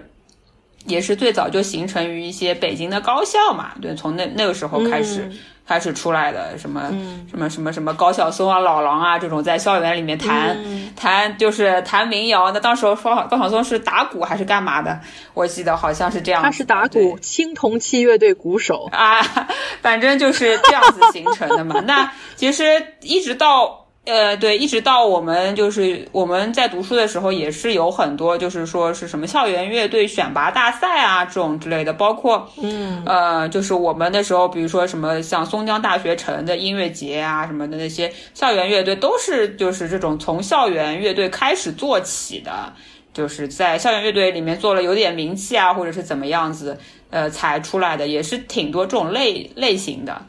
[0.86, 5.30] 也是最早就形成于一些北京的高校嘛，对，从那那个时候开始、
[5.68, 6.90] 开始出来的，什么、
[7.30, 10.58] 什么什么什么高晓松啊、老狼啊这种在校园里面弹、
[10.96, 12.52] 弹就是弹民谣。
[12.52, 12.96] 那当时高
[13.30, 15.00] 高晓松是打鼓还是干嘛的？
[15.34, 16.42] 我记得好像是这样。
[16.42, 18.88] 他是打鼓，青铜器乐队鼓手。
[18.94, 19.22] 啊，
[19.84, 21.82] 反正就是这样子形成的嘛。
[21.82, 22.64] 那其实
[23.02, 42.74] 一直到呃，对，一直到我们就是我们在读书的时候，也是有很多就是说是什么校园乐队选拔大赛啊这种之类的，包括嗯呃，就是我们那时候，比如说什么像松江大学城的音乐节啊什么的那些校园乐队，都是就是这种从校园乐队开始做起的。
[43.14, 46.78] 就是在校园乐队里面做了有点名气啊，或者是怎么样子，
[47.10, 50.22] 呃，才出来的，也是挺多这种类类型的。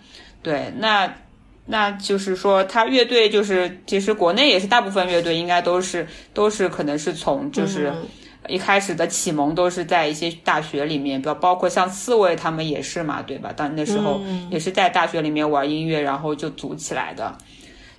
[0.43, 1.13] 对，那
[1.71, 7.93] 那就是说，他乐队就是其实国内也是大部分乐队应该都是都是可能是从就是
[8.49, 13.53] 一开始的启蒙都是在一些大学里面，包包括像刺猬他们也是嘛，对吧？
[13.55, 17.37] 当那时候也是在大学里面玩音乐，然后就组起来的。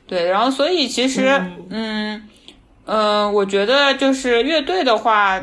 [0.07, 1.27] 对，然后所以其实
[1.69, 2.23] 嗯
[2.85, 5.39] 嗯、呃我觉得就是乐队的话，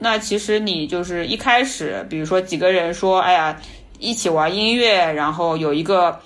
[0.00, 3.56] 那其实你就是一开始，比如说几个人说，哎呀，
[4.00, 6.20] 一起玩音乐，然后有一个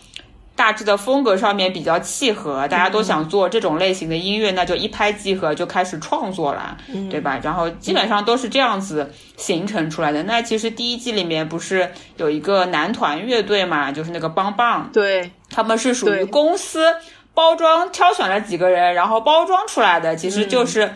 [0.57, 6.77] 大致的风格上面比较契合，大家都想做这种类型的音乐，那就一拍即合，就开始创作了，
[7.11, 7.41] 对吧？
[7.43, 10.23] 然后基本上都是这样子形成出来的。
[10.23, 16.95] 那其实第一季里面不是有一个男团乐队嘛，就是那个棒棒，对，他们是属于公司
[17.35, 20.93] 包装挑选了几个人，然后包装出来的，其实就是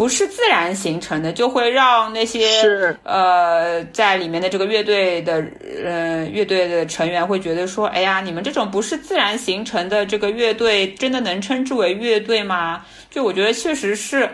[0.00, 5.44] 不是自然形成的，就会让那些是呃在里面的这个乐队的
[5.84, 12.82] 呃乐队的成员会觉得说，哎呀，你们这种不是自然形成的这个乐队，真的能称之为乐队吗？
[13.10, 14.26] 就我觉得确实是。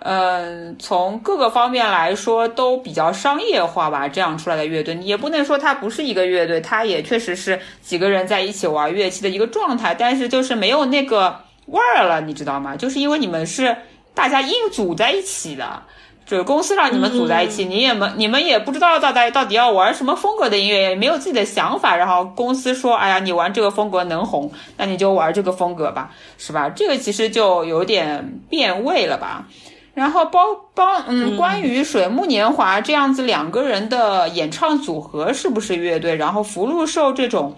[0.00, 12.74] 嗯，从各个方面来说都比较商业化吧，这样出来的乐队，你也不能说它不是一个乐队，它也确实是几个人在一起玩乐器的一个状态，但是就是没有那个味儿了，你知道吗？
[12.76, 13.74] 就是因为你们是
[14.14, 15.82] 大家硬组在一起的，
[16.24, 21.96] 就是公司让你们组在一起，你也没你们也不知道到底到底要玩什么风格的音乐，也没有自己的想法。
[21.96, 26.70] 然后公司说，哎呀，你玩这个风格能红，那你就玩这个风格吧，是吧？
[26.70, 29.48] 这个其实就有点变味了吧。
[29.92, 30.40] 然后包
[30.74, 36.14] 包嗯，关于水木年华这样子两个人的演唱组合是不是乐队？
[36.14, 37.56] 然后福禄寿这种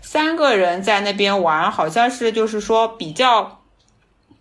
[0.00, 3.57] 三个人在那边玩，好像是就是说比较。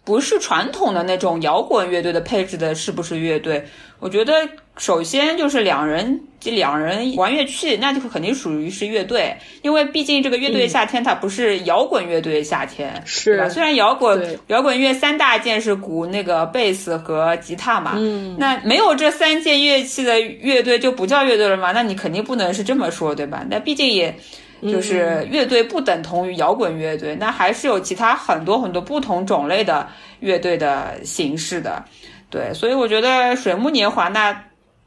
[0.08, 3.62] 不是传统的那种摇滚乐队的配置的，是不是乐队？
[4.00, 4.34] 我觉得
[4.78, 13.50] 首先就是两人，这两人玩乐器，那就肯定属于是乐队，因为毕竟这个乐队夏天它不是摇滚乐队夏天，是吧？
[13.50, 21.74] 虽然摇滚摇滚乐三大件是鼓、那个贝斯和吉他嘛，嗯，那没有这三件乐器的乐队就不叫乐队了嘛？
[21.74, 23.46] 那你肯定不能是这么说，对吧？
[23.50, 24.15] 那毕竟也。
[24.62, 29.88] 就是乐队不等同于摇滚乐队，那还是有其他很多很多不同种类的
[30.20, 31.86] 乐队的形式的，
[32.32, 34.46] 对，所以我觉得水木年华那，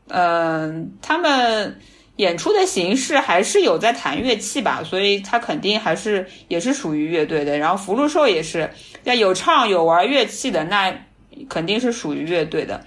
[0.08, 1.78] 嗯，他们
[2.16, 7.56] 演出的形式还是有在弹乐器吧，所以他肯定还是也是属于乐队的。
[7.56, 8.68] 然后福禄寿也是，
[9.04, 10.92] 要有唱有玩乐器的，那
[11.48, 12.82] 肯定是属于乐队的。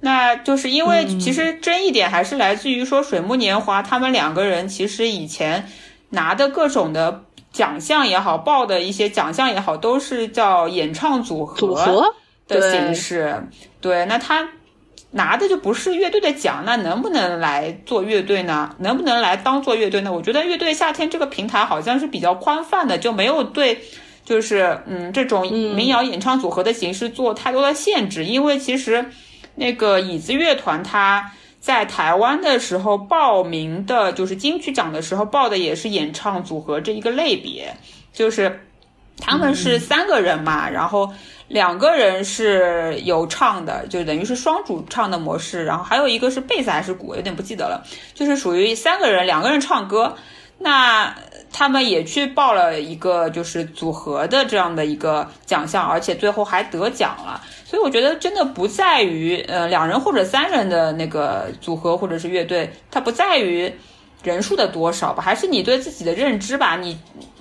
[0.00, 5.68] 那就是因为其实争议点还是来自于说水木年华他们两个人其实以前。
[6.10, 12.14] 拿的各种的奖项也好，报的一些奖项也好，都是叫演唱组合
[12.46, 13.48] 的形式。
[13.80, 14.48] 对，那他
[15.12, 18.74] 拿的就不是乐队的奖，那能不能来做乐队呢？
[18.78, 20.12] 能不能来当做乐队呢？
[20.12, 23.80] 我觉得乐队夏天这个平台好像是比较宽泛的，就没有对，
[24.24, 29.10] 就是嗯这种民谣演唱组合的形式做太多的限制，因为其实
[29.56, 31.32] 那个椅子乐团它。
[31.60, 37.76] 在台湾的时候报名的，就是金曲奖的时候报的也是演唱组合这一个类别，
[38.12, 38.66] 就是
[39.18, 41.12] 他们是三个人嘛，然后
[41.48, 50.16] 两个人是有唱的，就等于是双主唱的模式，然后还有一个是贝斯还是鼓，有点不记得了，就是属于三个人两个人唱歌，
[50.58, 51.14] 那
[51.52, 57.42] 他们也去报了一个就是组合的这样的一个奖项，而且最后还得奖了。
[57.70, 63.72] 所以我觉得真的不在于呃两人或者三人的那个组合或者是乐队，它不在于
[64.24, 66.76] 人数的多少吧，还是你对自己的认知吧。
[66.78, 66.98] 你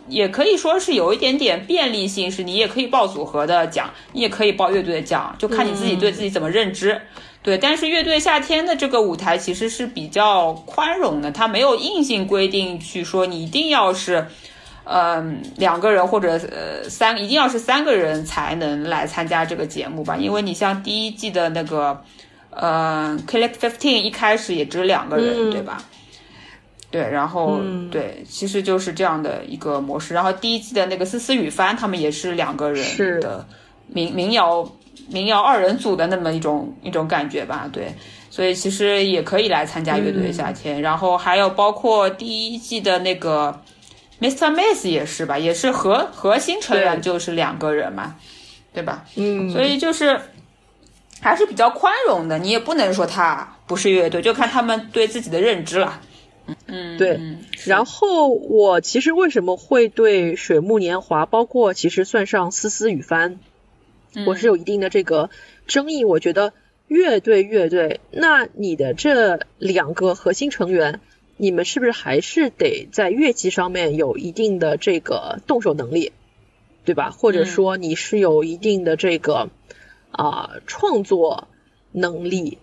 [0.07, 7.01] 也可以说是有一点点便利性，是你也可以报组合的奖，你也可以报乐队的奖，就看你自己对自己怎么认知。
[7.41, 14.27] 对，但是乐队夏天的这个舞台其实是比较宽容的，它没有硬性规定去说你一定要是。
[14.91, 20.17] 嗯，两个人或者呃三，一定要是三个人才能来参加这个节目吧？
[20.17, 22.01] 因为你像第一季的那个，
[22.49, 25.83] 呃，Collect Fifteen 一开始也只有两个人，对吧？
[26.89, 30.15] 对，然后对，其实就是这样的一个模式。
[30.15, 33.45] 然后第一季的那个思思雨帆他们也是两个人的
[33.85, 34.67] 民民谣
[35.07, 37.69] 民谣二人组的那么一种一种感觉吧？
[37.71, 37.93] 对，
[38.31, 40.81] 所以其实也可以来参加乐队的夏天。
[40.81, 43.55] 然后还有包括第一季的那个。
[44.19, 44.47] Mr.
[44.47, 48.17] m a s s 也是吧，也是核核心成员就是两个人嘛，
[48.73, 49.05] 对吧？
[49.15, 50.19] 嗯，所以就是
[51.21, 56.01] 还是比较宽容的，你也不能说他不是乐队，就看他们对自己的认知了。
[56.67, 57.19] 嗯，对。
[57.65, 63.39] 然后我其实为什么会对水木年华，包括其实算上思思雨帆，
[64.25, 65.29] 我是有一定的这个
[65.65, 66.03] 争议。
[66.03, 66.51] 我觉得
[66.87, 70.99] 乐队乐队，那你的这两个核心成员。
[71.41, 76.11] 你们是不是还是得在乐器上面有一定的这个动手能力，
[76.83, 77.11] 对吧？
[77.11, 79.49] 或者说你是有一定的这个
[80.11, 81.47] 啊创作
[81.93, 82.57] 能力？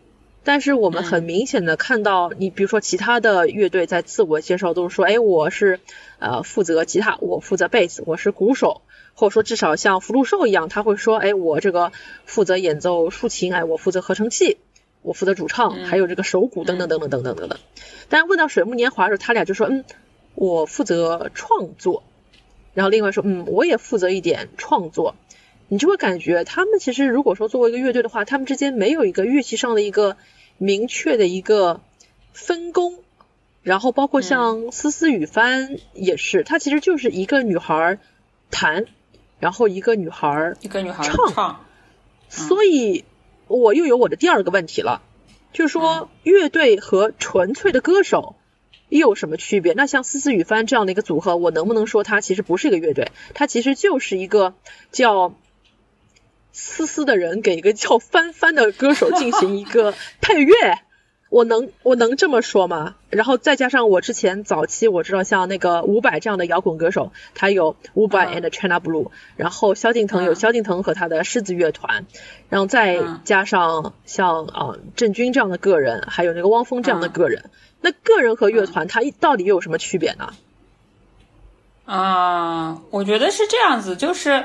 [0.45, 5.81] 但是我们很明显的看到，你比如说其他的乐队在自我介绍都是说，哎，我是
[6.19, 8.83] 呃负责吉他，我负责贝斯，我是鼓手，
[9.15, 11.93] 或者说至少像福禄寿一样，他会说，哎，我这个
[12.27, 14.59] 负责演奏竖琴，哎，我负责合成器。
[15.07, 17.59] 我负责主唱，还有这个手鼓等等等等等等等等。
[18.09, 19.85] 但是问到水木年华的时候，他俩就说，嗯，
[20.35, 22.03] 我负责创作。
[22.75, 25.15] 然后另外说，嗯，我也负责一点创作。
[25.69, 30.17] 你就会感觉他们其实如果说作为一个乐队的话，他们之间没有一个乐器上的一个
[30.59, 31.81] 明确的一个
[32.33, 32.99] 分工。
[33.63, 38.01] 然后包括像思思雨帆也是，她其实就是一个女孩
[38.51, 38.87] 弹，
[39.39, 41.61] 然后一个女孩一个女孩唱，
[42.29, 43.05] 所以。
[43.49, 45.03] 我又有我的第二个问题了，
[45.53, 48.37] 就是说乐队和纯粹的歌手
[48.89, 49.73] 又有什么区别？
[49.73, 53.11] 那像思思雨帆这样的一个组合，我能不能说它其实不是一个乐队？
[53.35, 54.55] 它其实就是一个
[54.93, 55.35] 叫
[56.53, 60.81] 思思的人给一个叫帆帆的歌手进行一个配乐，
[61.29, 62.95] 我能我能这么说吗？
[63.11, 72.07] 然后再加上我之前早期我知道像那个伍佰这样的摇滚歌手，他有伍佰 and China Blue，然后萧敬腾有萧敬腾和他的狮子乐团，
[72.49, 77.51] 然后再加上像啊郑钧这样的个人，还有那个汪峰这样的个人，
[77.81, 80.33] 那个人和乐团他到底又有什么区别呢？
[81.87, 84.45] 啊，我觉得是这样子，就是，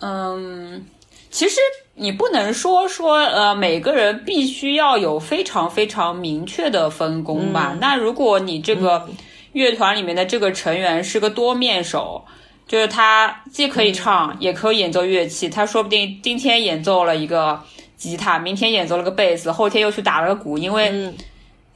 [0.00, 0.86] 嗯，
[1.30, 1.60] 其实
[1.94, 7.76] 你不能说说呃，每个人必须要有非常非常明确的分工吧？
[7.80, 9.08] 那如果你这个
[9.52, 12.24] 乐团里面的这个成员是个多面手，
[12.66, 17.60] 就是他既可以唱，也可以演奏乐器，他说不定今天演奏了一个
[17.96, 21.12] 吉他，明天演奏了个贝斯，后天又去打了个鼓，因为。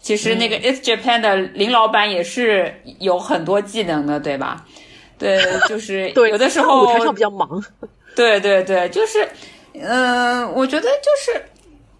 [0.01, 4.65] 其实那个 It's Japan 的林老板也是有很多技能的，对吧？
[5.19, 5.37] 对，
[5.69, 7.63] 就是 有的时候舞台上比较忙。
[8.15, 9.29] 对对对，就是，
[9.83, 11.45] 嗯，我觉得就是，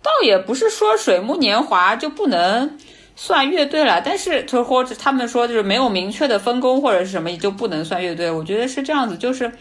[0.03, 2.79] 倒也不是说水木年华就不能
[3.17, 8.31] 算乐队了，但是就或者他们说就是没有明确的分工或者是什么，也就不能算乐队。
[8.31, 9.53] 我觉得是这样子，就是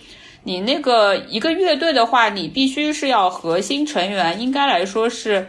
[0.44, 5.48] 你那个一个乐队的话，你必须是要核心成员，应该来说是。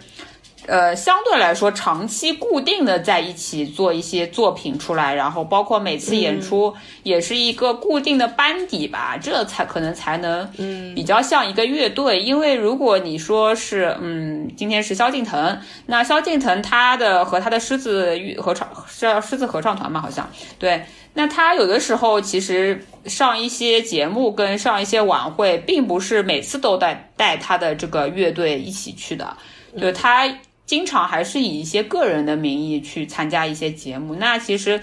[0.68, 12.20] 呃，相对来说，长期固定的在一起做一些作品出来，然后包括每次演出也是一个固定的班底吧，这才可能才能嗯比较像一个乐队。
[12.22, 29.34] 因为如果你说是嗯，今天是萧敬腾，那萧敬腾他的和他的狮子合唱是叫狮子合唱团嘛，好像对，那他有的时候其实上一些节目跟上一些晚会，并不是每次都带带他的这个乐队一起去的，
[29.78, 30.28] 对他。
[30.68, 34.78] 经常还是以一些个人的名义去参加一些节目，那其实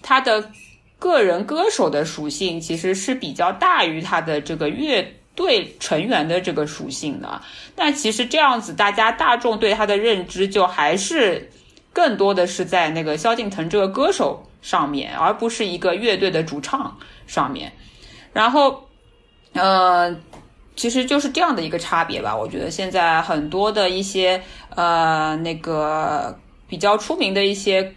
[0.00, 0.50] 他的
[0.98, 7.38] 个人歌手的属性其实是比较大于他的这个乐队成员的这个属性的。
[7.76, 11.50] 那其实这样子，大家大众对他的认知就还是
[11.92, 17.70] 更多的是在那个萧敬腾这个歌手上面，而不是一个乐队的主唱上面。
[18.32, 18.88] 然后，
[19.52, 20.16] 呃。
[20.78, 22.36] 其实就是这样的一个差别吧。
[22.36, 24.38] 我觉得现在很多的一些
[24.76, 27.92] 呃那个比较出名的一些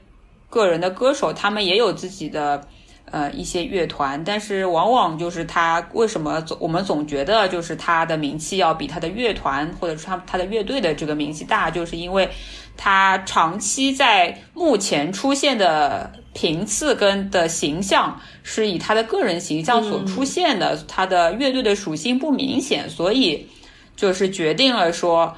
[0.49, 2.59] 个人的歌手，他们也有自己的
[3.05, 12.27] 呃一些乐团，但是往往就是他为什么总我们总觉得就是他的名气要比他的乐团或者是他他的乐队的这个名气大，就是因为。
[12.81, 23.45] 他长期在目前出现的频次跟的形象是以他的个人形象所出现的，他的乐队的属性不明显，所以
[23.97, 25.35] 就是决定了说，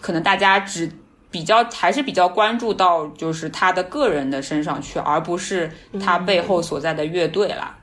[0.00, 0.90] 可能大家只
[1.30, 5.70] 比较还是比较关注到就是他的个人的身上去，而不是
[6.00, 7.76] 他背后所在的乐队了。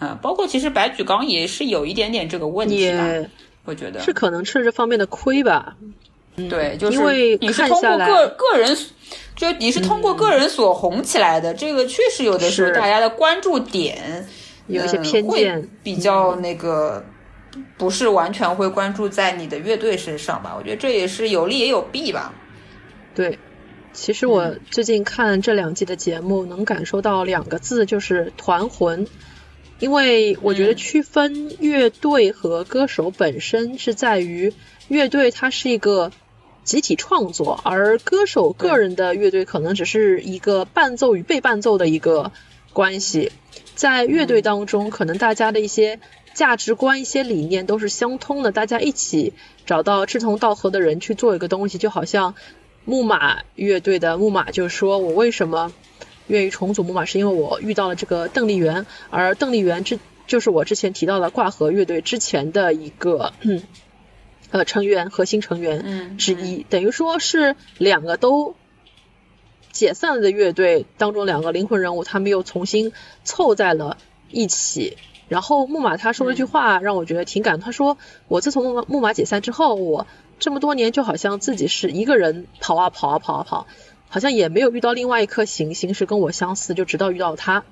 [0.00, 3.28] 嗯，包括其实白举纲也是有一点点这个问题的，
[3.64, 4.00] 我觉得。
[4.00, 5.76] 是可能吃了这方面的亏吧。
[6.50, 6.98] 对，就是
[7.40, 8.76] 你是通过个个人，
[9.36, 14.26] 就你是通过个人所红起来的，这个确实有的时候大家的关注点
[14.66, 17.04] 有一些偏见，比较那个
[17.76, 20.54] 不是完全会关注在你的乐队身上吧？
[20.56, 22.34] 我觉得这也是有利也有弊吧。
[23.14, 23.38] 对，
[23.92, 29.06] 其实我最近看这两季的节目，能感受到两个字，就是团魂。
[29.78, 34.52] 因为我觉得区分乐队和歌手本身是在于，
[34.88, 36.12] 乐队它是一个。
[36.64, 42.32] 集体创作，而歌手个人的乐队可能只是一个伴奏与被伴奏的一个
[42.72, 43.32] 关系。
[43.74, 46.00] 在乐队当中，可能大家的一些
[46.34, 49.32] 价值观、一些理念都是相通的，大家一起
[49.64, 51.78] 找到志同道合的人去做一个东西。
[51.78, 52.34] 就好像
[52.84, 55.72] 木马乐队的木马就说：“我为什么
[56.26, 63.32] 愿意重组木马，是因为我遇到了这个邓丽媛，而邓丽媛之就是我之前提到的挂河乐队之前的一个。”
[64.50, 68.54] 呃，成员核心成员之一，等于说是两个都
[69.72, 72.92] 解散了的乐队当中两个灵魂人物，他们又重新
[73.24, 73.98] 凑在了
[74.30, 74.96] 一起。
[75.28, 77.64] 然后木马他说了一句话，让我觉得挺感动。
[77.64, 77.96] 他说
[78.28, 80.06] ：“我自从木马木马解散之后，我
[80.38, 83.66] 这么多年就好像自己是一个人跑啊跑啊跑啊跑，
[84.08, 87.64] 好像也没有遇到另外一颗行星是跟我相似，就直到遇到他。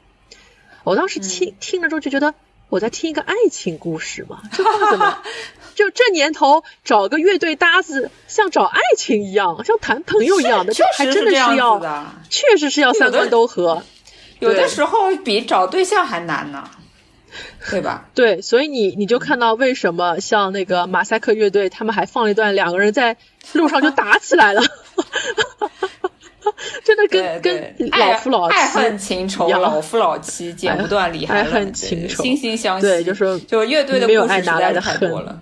[0.84, 2.34] 我当时听听了之后就觉得
[2.68, 5.18] 我在听一个爱情故事嘛，这话怎么？”
[5.74, 11.80] 就这年头找个乐队搭子，像找爱情一样，像谈朋友一样的，这还真的是要，
[12.28, 13.82] 确实是要三观都合。
[14.38, 16.68] 有的时候比找对象还难呢，
[17.70, 18.08] 对吧？
[18.14, 23.16] 对，所以你你就看到为什么像那个马赛克乐队，他们还放了一段两个人在
[23.52, 24.62] 路上就打起来了，
[26.84, 32.86] 真的跟跟老夫老妻爱恨情仇，老夫老妻剪不断理还乱，情惺惺相惜。
[32.86, 35.40] 对，就说就乐队的故事实在是太多了。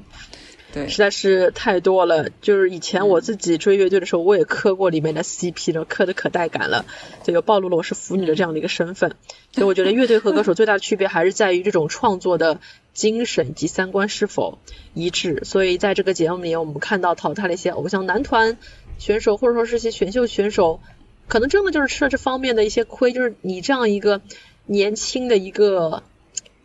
[0.72, 2.28] 对，实在是太多了。
[2.40, 6.84] 就是以前我自己追乐队的时候，我也磕过里面的 CP 了，磕的可带感了，
[7.24, 9.16] 这就暴露了我是腐女的这样的一个身份。
[9.52, 12.60] 所以我觉得乐队和歌手最大的区别还是在于这种创作的
[12.94, 14.58] 精神及三观是否
[14.94, 15.42] 一致。
[15.44, 18.56] 所以在这个节目里，我们看到淘汰了一些偶像男团
[18.98, 20.80] 选手，或者说是一些选秀选手，
[21.26, 23.10] 可能真的就是吃了这方面的一些亏。
[23.12, 24.20] 就是你这样一个
[24.66, 26.04] 年轻的一个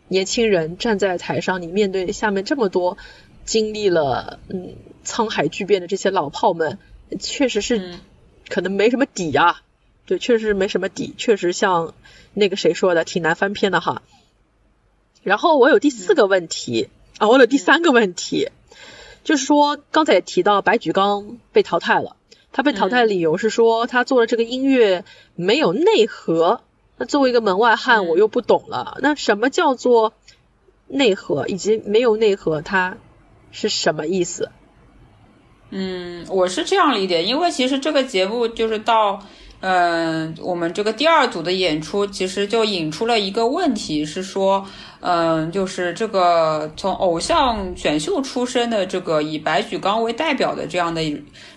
[0.06, 2.96] 年轻人站在台上，你面对下面这么多。
[3.46, 6.78] 经历了嗯沧海巨变的这些老炮们，
[7.18, 7.94] 确实是
[8.48, 9.62] 可能没什么底啊，
[10.04, 11.94] 对，确实没什么底，确实像
[12.34, 14.02] 那个谁说的，挺难翻篇的哈。
[15.22, 18.50] 然后我有第四个问题啊，我有第三个问题，
[19.24, 22.16] 就是说刚才也提到白举纲被淘汰了，
[22.52, 26.60] 他被淘汰理由是说他做的这个音乐没有内核。
[26.98, 30.14] 那作为一个门外汉，我又不懂了，那什么叫做
[30.88, 32.96] 内核，以及没有内核，他？
[33.58, 34.50] 是什么意思？
[35.70, 39.18] 嗯，我是这样理解，因为其实这个节目就是到，
[39.60, 44.66] 嗯，我们这个第二组的演出，其实就引出了一个问题，是说，
[45.00, 51.02] 嗯，就是这个从偶像选秀出身的这个以白举纲为代表的这样的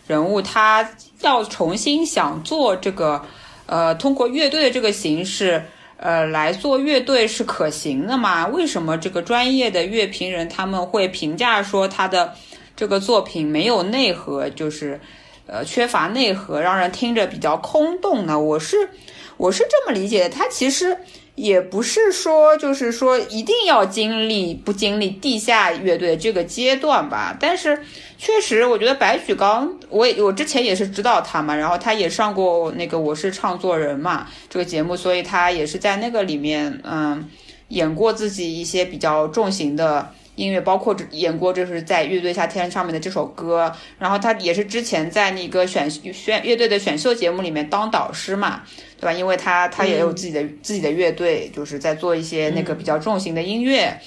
[0.07, 0.89] 人物，他
[1.19, 3.21] 要重新想做这个，
[3.65, 5.65] 呃，通过乐队的这个形式。
[5.99, 8.47] 呃，来做乐队是可行的吗？
[8.47, 12.33] 为什么这个专业的乐评人他们会评价说他的
[12.75, 14.99] 这个作品没有内核，就是
[15.45, 18.39] 呃缺乏内核，让人听着比较空洞呢？
[18.39, 18.89] 我是
[19.37, 20.97] 我是这么理解的，他其实。
[21.35, 27.33] 也不是说，就是说一定要经历不经历地下乐队这个阶段吧。
[27.39, 27.81] 但是
[28.21, 37.29] 确实，我觉得白举纲，我也我之前也是知道他嘛，然后他也上过那个《我是唱作人》嘛这个节目，所以他也是在那个里面，嗯，
[37.69, 43.73] 演过自己一些比较重型的音乐，包括演过就是在《乐队夏天》上面的这首歌。
[43.97, 48.63] 然后他也是之前在那个选选乐队的选秀节目里面当导师嘛。
[48.99, 49.13] 对吧？
[49.13, 53.97] 因为他他也有自己的自己的乐队，就是在做一些那个比较重型的音乐。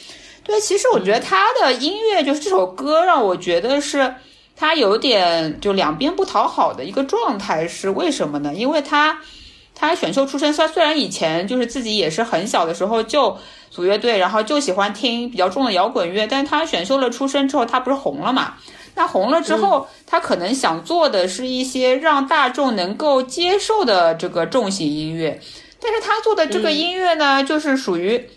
[0.45, 4.15] 对，其实我觉得他的音乐就是这首歌让我觉得是
[4.57, 8.53] 他有点就两边不讨好的一个状态，是为什么呢？
[8.55, 9.19] 因为他
[9.75, 13.37] 他选秀出身，虽虽然以前就是自己也是很小的时候就
[13.71, 18.55] 组乐队，然后就喜欢听比较重的摇滚乐，但他选秀了出身之后，他不是红了嘛？
[18.95, 25.41] 那红了之后，他可能想做的是一些让大众能够接受的这个重型音乐，
[25.81, 28.29] 但是他做的这个音乐呢，就是属于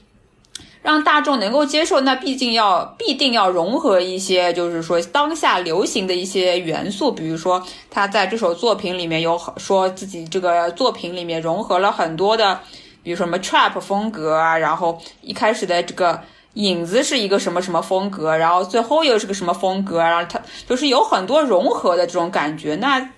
[0.85, 12.59] 让大众能够接受，那毕竟要必定要融合一些，就是说当下流行的一些元素，比如说他在这首作品里面有说自己这个作品里面融合了很多的，
[13.01, 16.21] 比如说什么 trap 风格啊，然后一开始的这个。
[16.55, 22.77] 影子是一个什么什么风格，然后最后又是个什么风格，然后他就是有很多融合的这种感觉。
[22.77, 23.09] 那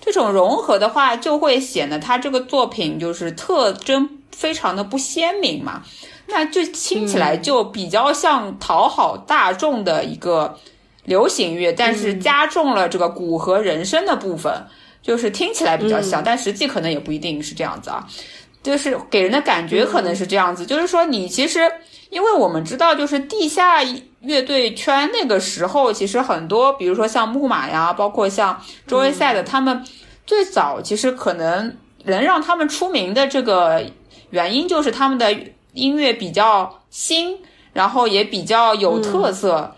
[0.00, 5.82] 这种融合的话，就会显得他这个作品就是特征非常的不鲜明嘛。
[6.28, 10.58] 那就听起来就比较像讨好大众的一个
[11.04, 14.52] 流行乐，但是加重了这个鼓和人声的部分，
[15.02, 18.06] 就是听起来比较像，但实际可能也不一定是这样子啊。
[18.62, 21.70] 就是给人的感觉可能是这样子，就是说你其实。
[22.08, 23.82] 因为我们知道，就是地下
[24.20, 29.84] 乐队圈那个时候，其实很多，比如说像木马呀，包括像周围赛的，他们
[30.24, 33.84] 最早其实可能能让他们出名的这个
[34.30, 35.36] 原因，就是他们的
[35.76, 37.36] 音乐比较新，
[37.72, 39.76] 然后也比较有特色。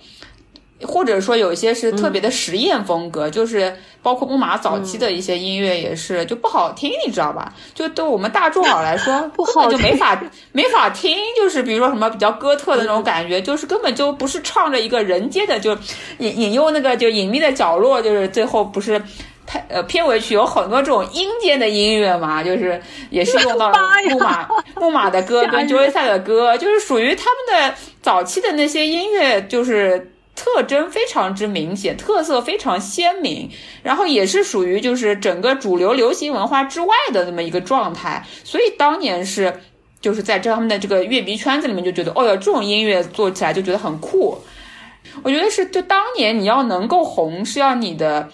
[0.82, 7.52] 或者说有一些是特别的实验风格，就是包括木马早期的一些音乐也是就不好听，你知道吧？
[7.74, 10.16] 就对我们大众耳来说， 不好就没法
[10.52, 11.18] 没法听。
[11.36, 15.76] 就是比如说什么比较哥特的那种感觉，就是根本就不是唱着一个人间的，就
[16.18, 19.02] 引引诱那个就隐秘的角落，就是最后不是
[19.48, 22.80] 片呃片尾曲有很多这种阴间的音乐嘛，就是
[23.10, 23.78] 也是用到了
[24.10, 30.12] 木马木马的歌跟周围赛的歌，就是属于他们的早期的那些音乐，就是。
[30.40, 33.50] 特征非常之明显，特色非常鲜明，
[33.82, 39.52] 然后也是属于就是整个主流流行文化之外的那么一个状态，所以当年是
[40.00, 44.38] 就是在这他们的这个乐迷圈子里面就觉得，哦哟，这种音乐做起来就觉得很酷。
[45.24, 48.28] 我觉得是，就当年你要能够红，是要你的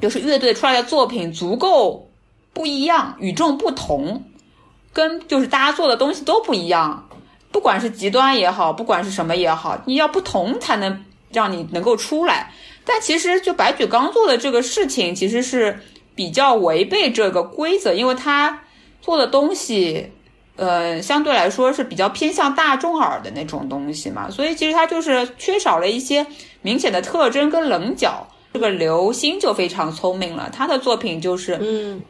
[0.00, 2.08] 就是乐队出来的作品足够
[2.52, 4.22] 不一样，与众不同，
[4.92, 7.08] 跟就是大家做的东西都不一样，
[7.52, 11.04] 不管是极端也好，不管是什么也好，你要不同才能。
[11.32, 12.52] 让你能够出来，
[12.84, 15.80] 但其实就白举纲做的这个事情，其实是
[16.14, 18.62] 比较违背这个规则，因为他
[19.02, 20.12] 做的东西
[20.54, 26.24] 呃，相对来说是比较偏向大众耳的那种东西嘛，所以其实他就是缺少了一些
[26.62, 28.26] 明显的特征跟棱角。
[28.56, 32.00] 这个刘星就非常聪明了，他的作品就是嗯，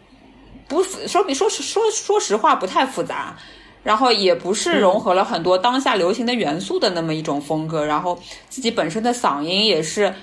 [0.68, 3.36] 不说明说实说说实话不太复杂，
[3.82, 8.16] 然后也不是融合了很多当下流行的元素的那么一种风格，然后
[8.48, 10.14] 自己本身的嗓音也是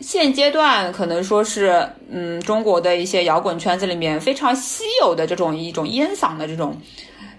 [0.00, 6.78] 现阶段可能说是嗯中国的一些摇滚圈子里面非常稀有的这种一种烟嗓的这种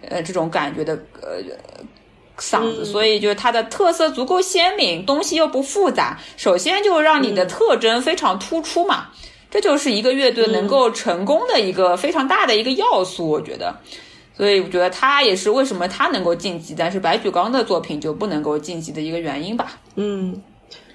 [0.10, 1.38] 呃这种感觉的呃。
[2.42, 6.20] 嗓子，所以就是它的特色足够鲜明，东西又不复杂。
[6.36, 9.10] 首先就让你的特征非常突出嘛，
[9.52, 13.76] 这就是一个乐队能够成功的一个非常大的一个要素，我觉得。
[14.36, 19.80] 所以我觉得他也是为什么他能够晋级，但是白举纲的作品就不能够晋级的一个原因吧。
[19.96, 20.42] 嗯，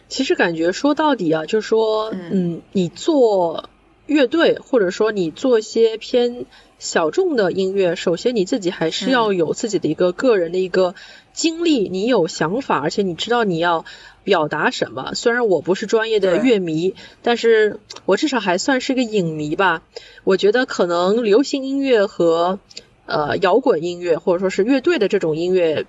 [0.08, 3.68] 其实感觉说到底啊，就是说，嗯，你做
[4.06, 6.46] 乐队或者说你做一些偏
[6.80, 10.96] 小众的音乐，首先你自己还是要有自己的一个个人的一个。
[11.36, 13.84] 经历，你有想法，而且你知道你要
[14.24, 15.12] 表达什么。
[15.14, 19.82] 虽然我不是专业的乐迷，但是我至少还算是个影迷吧。
[20.24, 22.58] 我觉得可能流行音乐和
[23.04, 25.84] 呃摇滚音乐，或者说是乐队的这种音乐，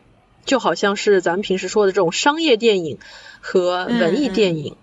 [0.45, 2.97] 就好像是咱们平时说的这种商业电影
[3.39, 4.75] 和文艺电影。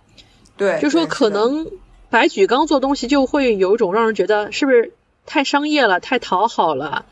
[0.57, 1.67] 对，就说可能
[2.09, 4.95] 白举纲做东西就会有一种让人觉得是不是
[5.27, 7.05] 太商业了，太讨好了。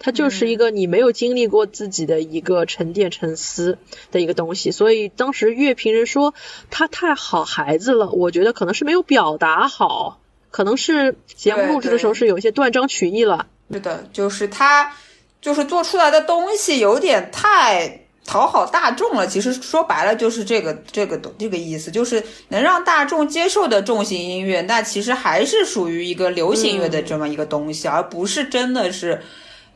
[0.00, 3.78] 它就是一个你没有经历过自己的一个沉淀沉思
[4.12, 6.34] 的一个东西，所以当时乐评人说
[6.70, 10.20] 他太好孩子了，我觉得可能是没有表达好，
[10.52, 13.48] 可能是节目录制的时候是有一些断章取义了。
[13.72, 14.92] 是的，就是他
[15.40, 19.26] 就是做出来的东西有点太讨好大众了。
[19.26, 29.20] 其实说白了就是这个这个这个意思，就是能让大众接受的重型音乐，那其实还是属于一个流行乐的这么一个东西，而不是真的是。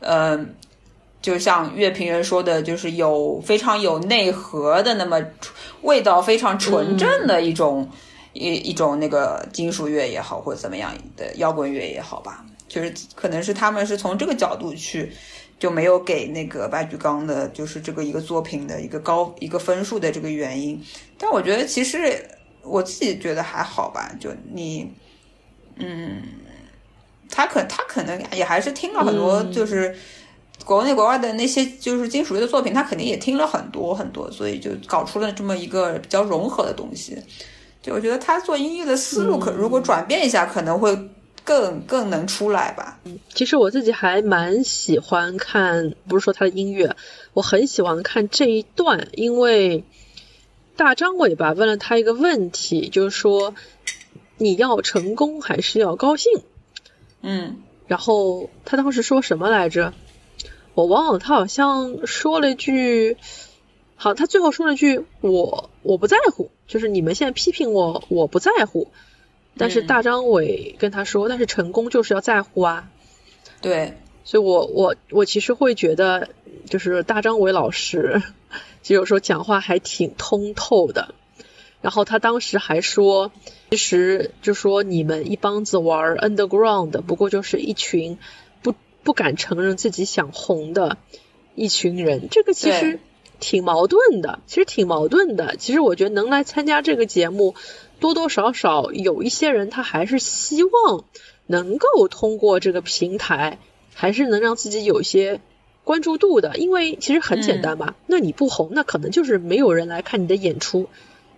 [0.03, 0.55] 嗯，
[1.21, 5.21] 就像乐评人说的，就是有非常有内核的，那么
[5.81, 7.89] 味道非常纯正的一种
[8.33, 15.11] 一一种那个金属乐也好，或者怎么样的摇滚乐也好吧，就是可能是他们是从这个角度去，
[15.57, 20.83] 就没有给那个白举纲的，就是这个一个作品的一个高一个分数的这个原因。
[21.17, 22.21] 但我觉得其实
[22.63, 24.91] 我自己觉得还好吧，就你，
[25.77, 26.21] 嗯。
[27.33, 29.95] 他可他可能也还是听了很多，就是
[30.63, 37.17] 国内国外的那些就是金属乐的作品，他肯定也听了很多很多，所以就搞出了这么一个比较融合的东西。
[37.81, 40.97] 就我觉得他做音乐的思路，可如果转变一下，可能会
[41.43, 42.99] 更更能出来吧。
[43.33, 46.95] 其实我自己还蛮喜欢看，不是说他的音乐，
[47.33, 49.83] 我很喜欢看这一段，因为
[50.77, 53.53] 大张伟吧问了他一个问题，就是说
[54.37, 56.31] 你要成功还是要高兴？
[57.23, 59.93] 嗯，然后他当时说什么来着？
[60.75, 63.17] 我忘了，他好像说了一句，
[63.95, 68.91] 好，他最后说了一句我我不在乎，就是你们现在批评我，我不在乎。
[69.55, 72.89] 但是大张伟跟他说，但是成功就是要在乎啊。
[73.61, 76.29] 对，所以我我我其实会觉得，
[76.69, 78.21] 就是大张伟老师，
[78.81, 81.13] 就有时候讲话还挺通透的。
[81.81, 83.31] 然后他当时还说，
[83.73, 88.19] 其实就说你们一帮子玩 underground 不过就是一群
[88.61, 90.97] 不不敢承认自己想红的
[91.55, 92.99] 一群人，这个其实
[93.39, 95.55] 挺矛盾的，其实挺矛盾的。
[95.57, 97.55] 其实我觉得能来参加这个节目，
[97.99, 101.05] 多多少少有一些人他还是希望
[101.47, 103.57] 能够通过这个平台，
[103.95, 105.41] 还是能让自己有一些
[105.83, 110.87] 关注度的，因为其实很简单嘛，那你不红，那可能就是没有人来看你的演出。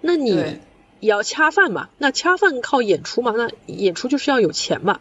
[0.02, 0.58] 那你
[1.00, 1.90] 也要恰饭嘛？
[1.98, 3.34] 那恰饭靠演出嘛？
[3.36, 5.00] 那演出就是要有钱嘛？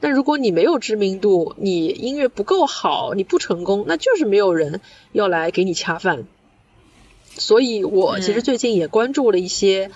[0.00, 4.80] 那如果你没有知名度，你音乐不够好，你不成功，那就是没有人
[5.12, 6.26] 要来给你恰饭。
[7.36, 9.90] 所以我其实最近也关注了一些。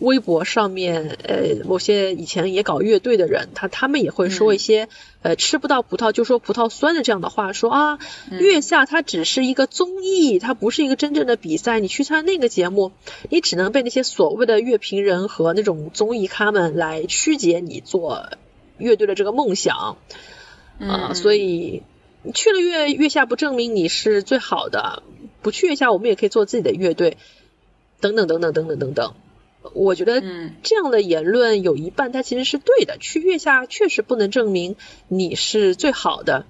[0.00, 4.88] 微博上面，呃，某些以前也搞乐队的人，他他们也会说一些，
[5.22, 7.98] 呃，吃不到葡萄就说葡萄酸的这样的话，说啊，
[8.30, 12.90] 月下它只是一个综艺，它不是一个真正的比赛，你去参加那个节目，
[13.30, 18.30] 你只能被那些所谓的乐评人和那种综艺咖们来曲解你做
[18.78, 19.96] 乐队的这个梦想，
[20.80, 21.82] 啊，所以
[22.34, 25.04] 去了月月下不证明你是最好的，
[25.40, 27.16] 不去月下我们也可以做自己的乐队，
[28.00, 29.14] 等等等等等等等等。
[29.72, 30.22] 我觉得
[30.62, 34.76] 这样的言论有一半它其实是对的，去月下确实不能证明
[35.08, 36.44] 你是最好的，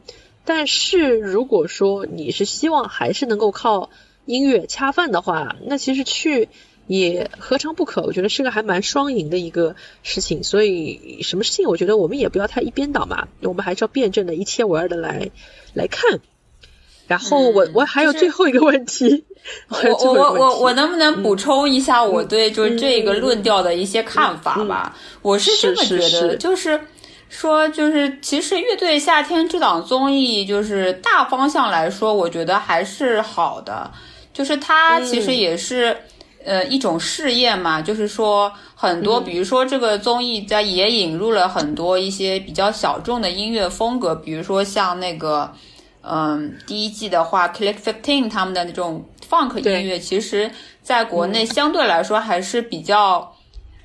[0.44, 3.90] 但是如果说你是希望还是能够靠
[4.26, 6.48] 音乐恰饭的话，那其实去
[6.86, 8.02] 也何尝不可？
[8.02, 15.30] 我觉得是个还蛮双赢的一个事情，所以什么事情我觉得我们也不要太一边倒嘛，我们还是要辩证的一切为二的来
[15.72, 16.20] 来看。
[17.07, 19.24] 然后我我还有最后一个问题，
[19.68, 24.96] 我我我我能不能补充一下我对就是这个论调的一些看法吧？
[25.20, 26.80] 我是这么觉得，就是
[27.28, 33.90] 说就是其实乐队夏天这档综艺就是大方向来说，我觉得还是好的，
[34.32, 35.94] 就是它其实也是
[36.42, 45.52] 呃一种试验嘛，就是说很多比如说这个综艺在也引入了很多一些比较小众的音乐风格，比如说像那个。
[46.07, 50.50] 嗯，第一季的话，Click Fifteen 他们的那种 Funk 音乐，其实
[50.82, 53.32] 在国内相对来说还是比较，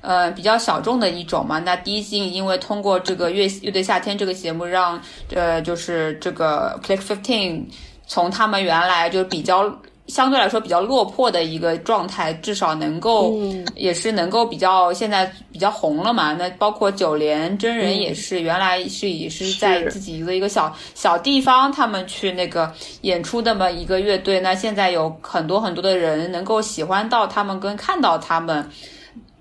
[0.00, 1.58] 呃，比较小众的一种嘛。
[1.58, 5.00] 那第一季因为通过这个乐乐队夏天这个节目，让
[5.34, 7.64] 呃，就是这个 Click Fifteen
[8.06, 9.74] 从他们原来就比较。
[10.10, 13.38] 相对来说比较落魄的一个状态，至少能够
[13.76, 16.34] 也是能够比较现在比较红了嘛。
[16.34, 22.70] 那包括九连真人也是，原来是也是在自己一个一个小小地方，他们去那个
[23.02, 24.40] 演出的么一个乐队。
[24.40, 28.68] 那现在有很多很多的人能够喜欢到他们跟看到他们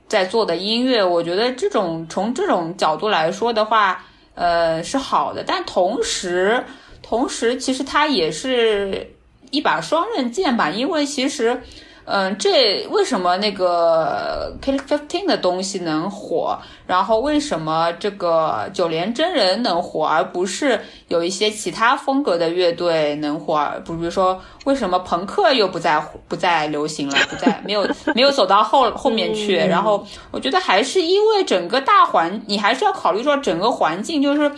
[0.08, 4.06] 在做的音乐，我觉得这种从这种角度来说的话，
[4.36, 5.44] 呃是好的。
[5.46, 6.64] 但同时，
[7.02, 9.06] 同时其实他也是。
[9.52, 11.62] 一把双刃剑吧，因为其实，
[12.06, 23.64] 嗯，这为什么那个 K Fifteen 的东西能火，然后为什么这个九连真人能火，而不是有一些其他风格的乐队能火？
[23.86, 29.56] 不，比如说为什么朋克又不再不再流行了，不再没有 没有走到后后面去？
[29.56, 34.52] 然后我觉得还是因为整个大环，你还是要考虑说整个环境，就是。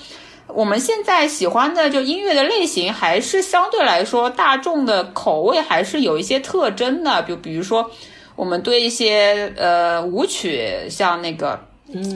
[0.53, 7.23] 我们现在喜欢的就音乐的类型，还是相对来说大众的口味还是有一些特征的。
[7.23, 7.89] 就比如说，
[8.35, 11.59] 我们对一些呃舞曲，像那个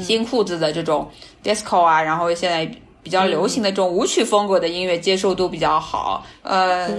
[0.03, 1.09] 新裤子的这种
[1.43, 2.69] disco 啊，然后现在
[3.01, 6.25] 比较流行的这种舞曲风格的音乐，接受度比较好。
[6.41, 6.89] 呃，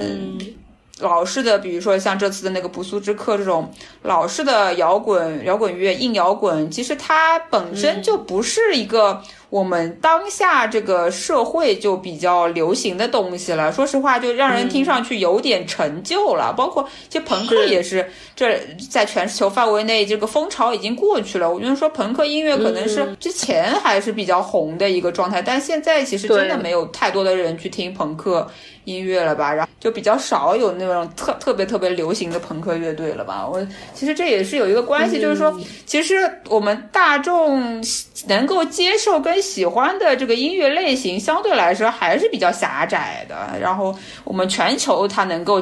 [1.01, 3.70] 老式的，比如说像这次的那个不速之客这种
[4.03, 9.22] 老式的摇滚摇滚乐、硬摇滚，其实它本身就不是一个。
[9.57, 16.52] 我们当下这个社会就比较流行的东西了，说实话，就让人听上去有点陈旧了。
[16.54, 21.50] 包括其实朋克也是，这在全球范围内这个风潮已经过去了。
[21.50, 28.46] 我觉得说朋克音乐可能是之前还是比较红的一个状态，但现在其实真的没有太多的人去听朋克。
[28.87, 33.47] 音乐了吧，然后就比较少有那种特特别特别流行的朋克乐队了吧。
[33.47, 33.61] 我
[33.93, 36.14] 其实这也是有一个关系，就是说，其实
[36.49, 37.84] 我们大众
[38.28, 43.59] 能够接受跟喜欢的这个音乐类型，相对来说还是比较狭窄的。
[43.61, 45.61] 然后我们全球它能够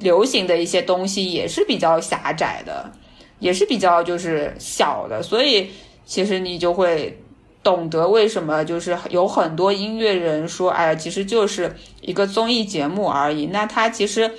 [0.00, 2.90] 流行的一些东西也是比较狭窄的，
[3.38, 5.22] 也是比较就是小的。
[5.22, 5.70] 所以
[6.04, 7.16] 其实你就会。
[7.62, 13.46] 懂得为什么就是有很多音乐人说，哎呀，其实就是一个综艺节目而已。
[13.46, 14.30] 那他其实，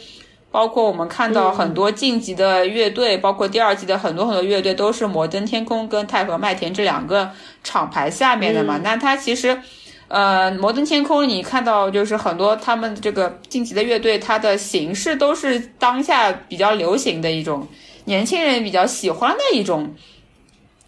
[0.50, 7.30] 包括我们看到很多晋级的乐队，包括第二季的很多很多乐队，都是摩登天空跟太和麦田这两个
[7.64, 8.80] 厂牌下面的嘛。
[8.82, 9.62] 那他其实，
[10.08, 17.68] 呃，摩登天空你看到就是很多他们这个晋级的乐队，它的形式都是当下比较流行的一种，
[18.06, 19.94] 年轻人比较喜欢的一种。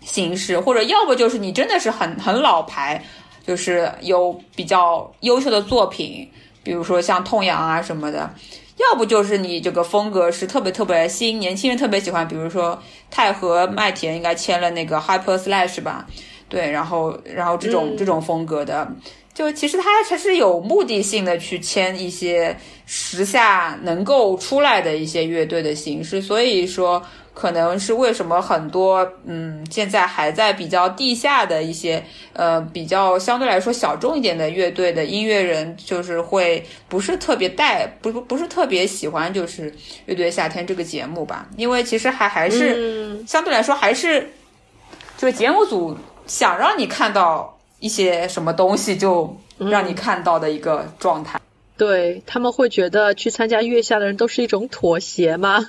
[0.02, 3.04] 形式，或者要不就是你真的是很很老牌，
[3.46, 6.30] 就是有比较优秀的作品，
[6.64, 8.30] 比如说像痛痒啊什么的；
[8.78, 16.08] 要不就是你这个风格是特别特别新，年轻人特别喜欢，比如说泰和麦田应该签了那个 Hyper Slash 吧，
[16.50, 18.92] 对，然后然后这种这种风格的，
[19.34, 27.02] 就其实他才是有目的性的去签一些时下能够出来的一些乐队的形式，所以说。
[27.34, 32.04] 可能是为什么很多嗯，现在还在比较地下的一些
[32.34, 39.74] 呃，比较相对来说小众一点的乐队的音乐人，就是会不是特别带，不不不是特别喜欢就是
[40.08, 41.48] 乐队夏天这个节目吧？
[41.56, 44.30] 因为其实还还是相对来说还是
[45.18, 51.42] 这个节目组想让你看到一些什么东西，就让你看到的一个状态。
[51.78, 55.68] 对他们会觉得去参加月下的人都是一种妥协吗？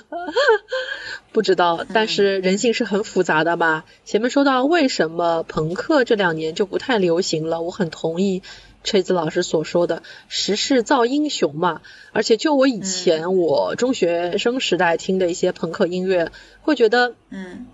[1.33, 3.83] 不知道，但是人性是很复杂的嘛。
[4.05, 8.43] 前面说到为什么朋克这两年就不太流行了，我很同意
[8.83, 11.81] 锤子老师所说的“时势造英雄”嘛。
[12.11, 17.65] 而且就我以前我中学生时代听的一些朋克音乐，会觉得，嗯。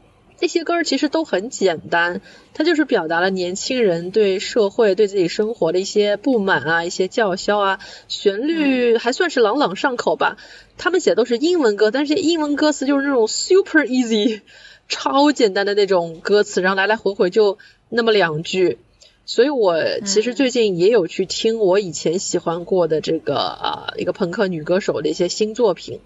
[0.41, 2.21] 那些歌其实都很简单，
[2.53, 7.79] 它就是表达了年轻人对社会、对自己生活的一些不满啊，一些叫嚣啊。
[8.07, 10.37] 旋律还算是朗朗上口吧。
[10.77, 14.41] 他们写的都是英文歌，但是英文歌词就是那种 super easy，
[14.87, 17.57] 超简单的那种歌词，然后来来回回就
[17.89, 18.77] 那么两句。
[19.25, 19.75] 所以我
[20.05, 25.99] 其实最近也有去听我以前喜欢过的这个啊一个朋克女歌手的一些新作品，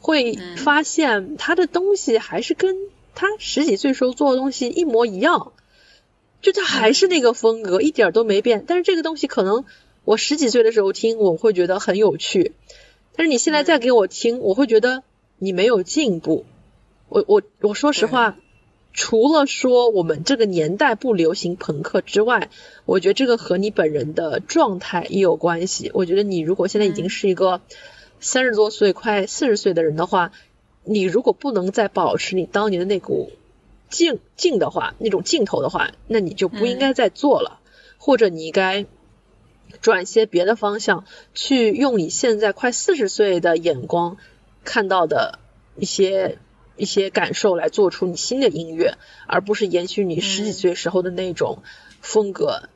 [0.00, 2.76] 会发现她的东西还是跟
[3.18, 5.52] 她十几岁时候做的东西一模一样，
[6.40, 8.62] 就他还是那个风格，一点都没变。
[8.64, 9.64] 但是这个东西可能
[10.04, 12.52] 我十几岁的时候听，我会觉得很有趣，
[13.16, 15.02] 但是你现在再给我听，我会觉得
[15.36, 16.44] 你没有进步。
[17.08, 18.36] 我我我说实话。
[18.94, 22.50] 除了说我们这个年代不流行朋克之外，
[22.84, 25.90] 我觉得这个和你本人的状态也有关系。
[25.94, 27.60] 我觉得你如果现在已经是一个
[28.18, 30.32] 三十多岁、快四十岁的人的话，
[30.88, 33.30] 你如果不能再保持你当年的那股
[33.90, 37.60] 劲劲的话，那种劲头的话，那你就不应该再做了，
[37.98, 38.86] 或者你应该
[39.80, 44.16] 转些别的方向，去用你现在快四十岁的眼光
[44.64, 45.38] 看到的
[45.76, 46.38] 一些。
[46.80, 51.64] 一些感受来做出你新的音乐，而不是延续你十几岁时候的那种
[52.00, 52.68] 风格。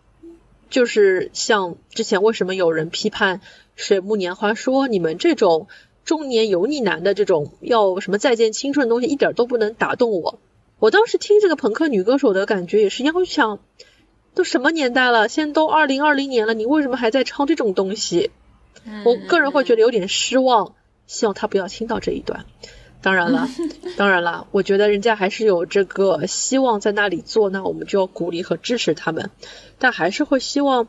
[0.70, 3.40] 就是像之前为什么有人批判
[3.76, 5.68] 水木年华，说你们这种
[6.04, 10.38] 中年油腻男的这种要什么再见青春的东西，一点都不能打动我。
[10.78, 13.60] 我当时听这个朋克女歌手的感觉也是一样，我想
[14.34, 18.30] 都什么年代了，现在都二零二零年了，你为什么还在唱这种东西？
[19.04, 20.74] 我个人会觉得有点失望，
[21.06, 22.46] 希望他不要听到这一段。
[23.00, 23.48] 当然了，
[23.96, 29.30] 当然了，我觉得人家还是有这个希望在那里做，那我们就要鼓励和支持他们。
[29.78, 30.88] 但还是会希望，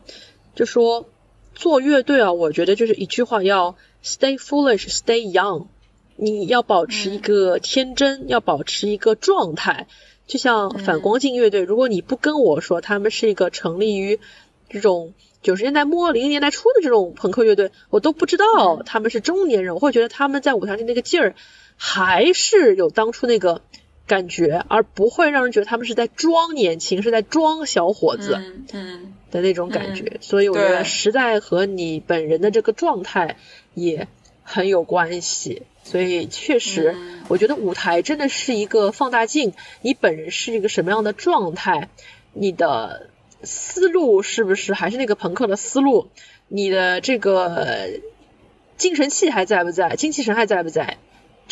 [0.56, 1.06] 就说
[1.54, 5.68] 做乐队啊，我觉得就是一句话，要 stay foolish，stay young。
[6.16, 9.88] 你要保持一个天真，要保持一个状态。
[10.28, 14.20] 就像反光镜乐队，如果你不跟我说他们是一个成立于
[14.70, 21.36] 这种九十年代末、零零年代初的这种朋克乐队，我都不知道他们是中年人，我会觉得他们在舞台上那个劲儿。
[21.76, 23.62] 还是有当初那个
[24.06, 28.40] 感觉，而不会让人觉得他们是在装年轻，是在装小伙子
[29.34, 30.18] 的那种感觉。
[30.22, 33.36] 所以我觉得时代和你本人的这个状态
[33.74, 34.08] 也
[34.44, 35.64] 很有关系。
[35.84, 36.96] 所以确实，
[37.28, 41.90] 我觉得舞台真的是一个放大镜，你本人是一个什么样的状态，
[42.32, 43.10] 你的
[43.44, 46.08] 思路是不是还是那个朋克的思路，
[46.48, 48.00] 你的这个
[48.78, 50.98] 精神气还在不在，精气神还在不在？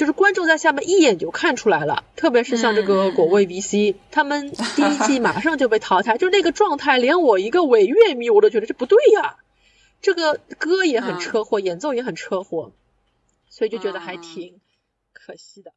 [0.01, 9.37] 就是观众在下面一眼就看出来了，特别是像这个果味 VC，他们第一季马上就被淘汰，就是那个状态，连我一个伪乐迷我都觉得这不对呀。
[10.01, 12.71] 这个歌也很车祸，演奏也很车祸，
[13.47, 14.59] 所以就觉得还挺
[15.13, 15.71] 可惜的。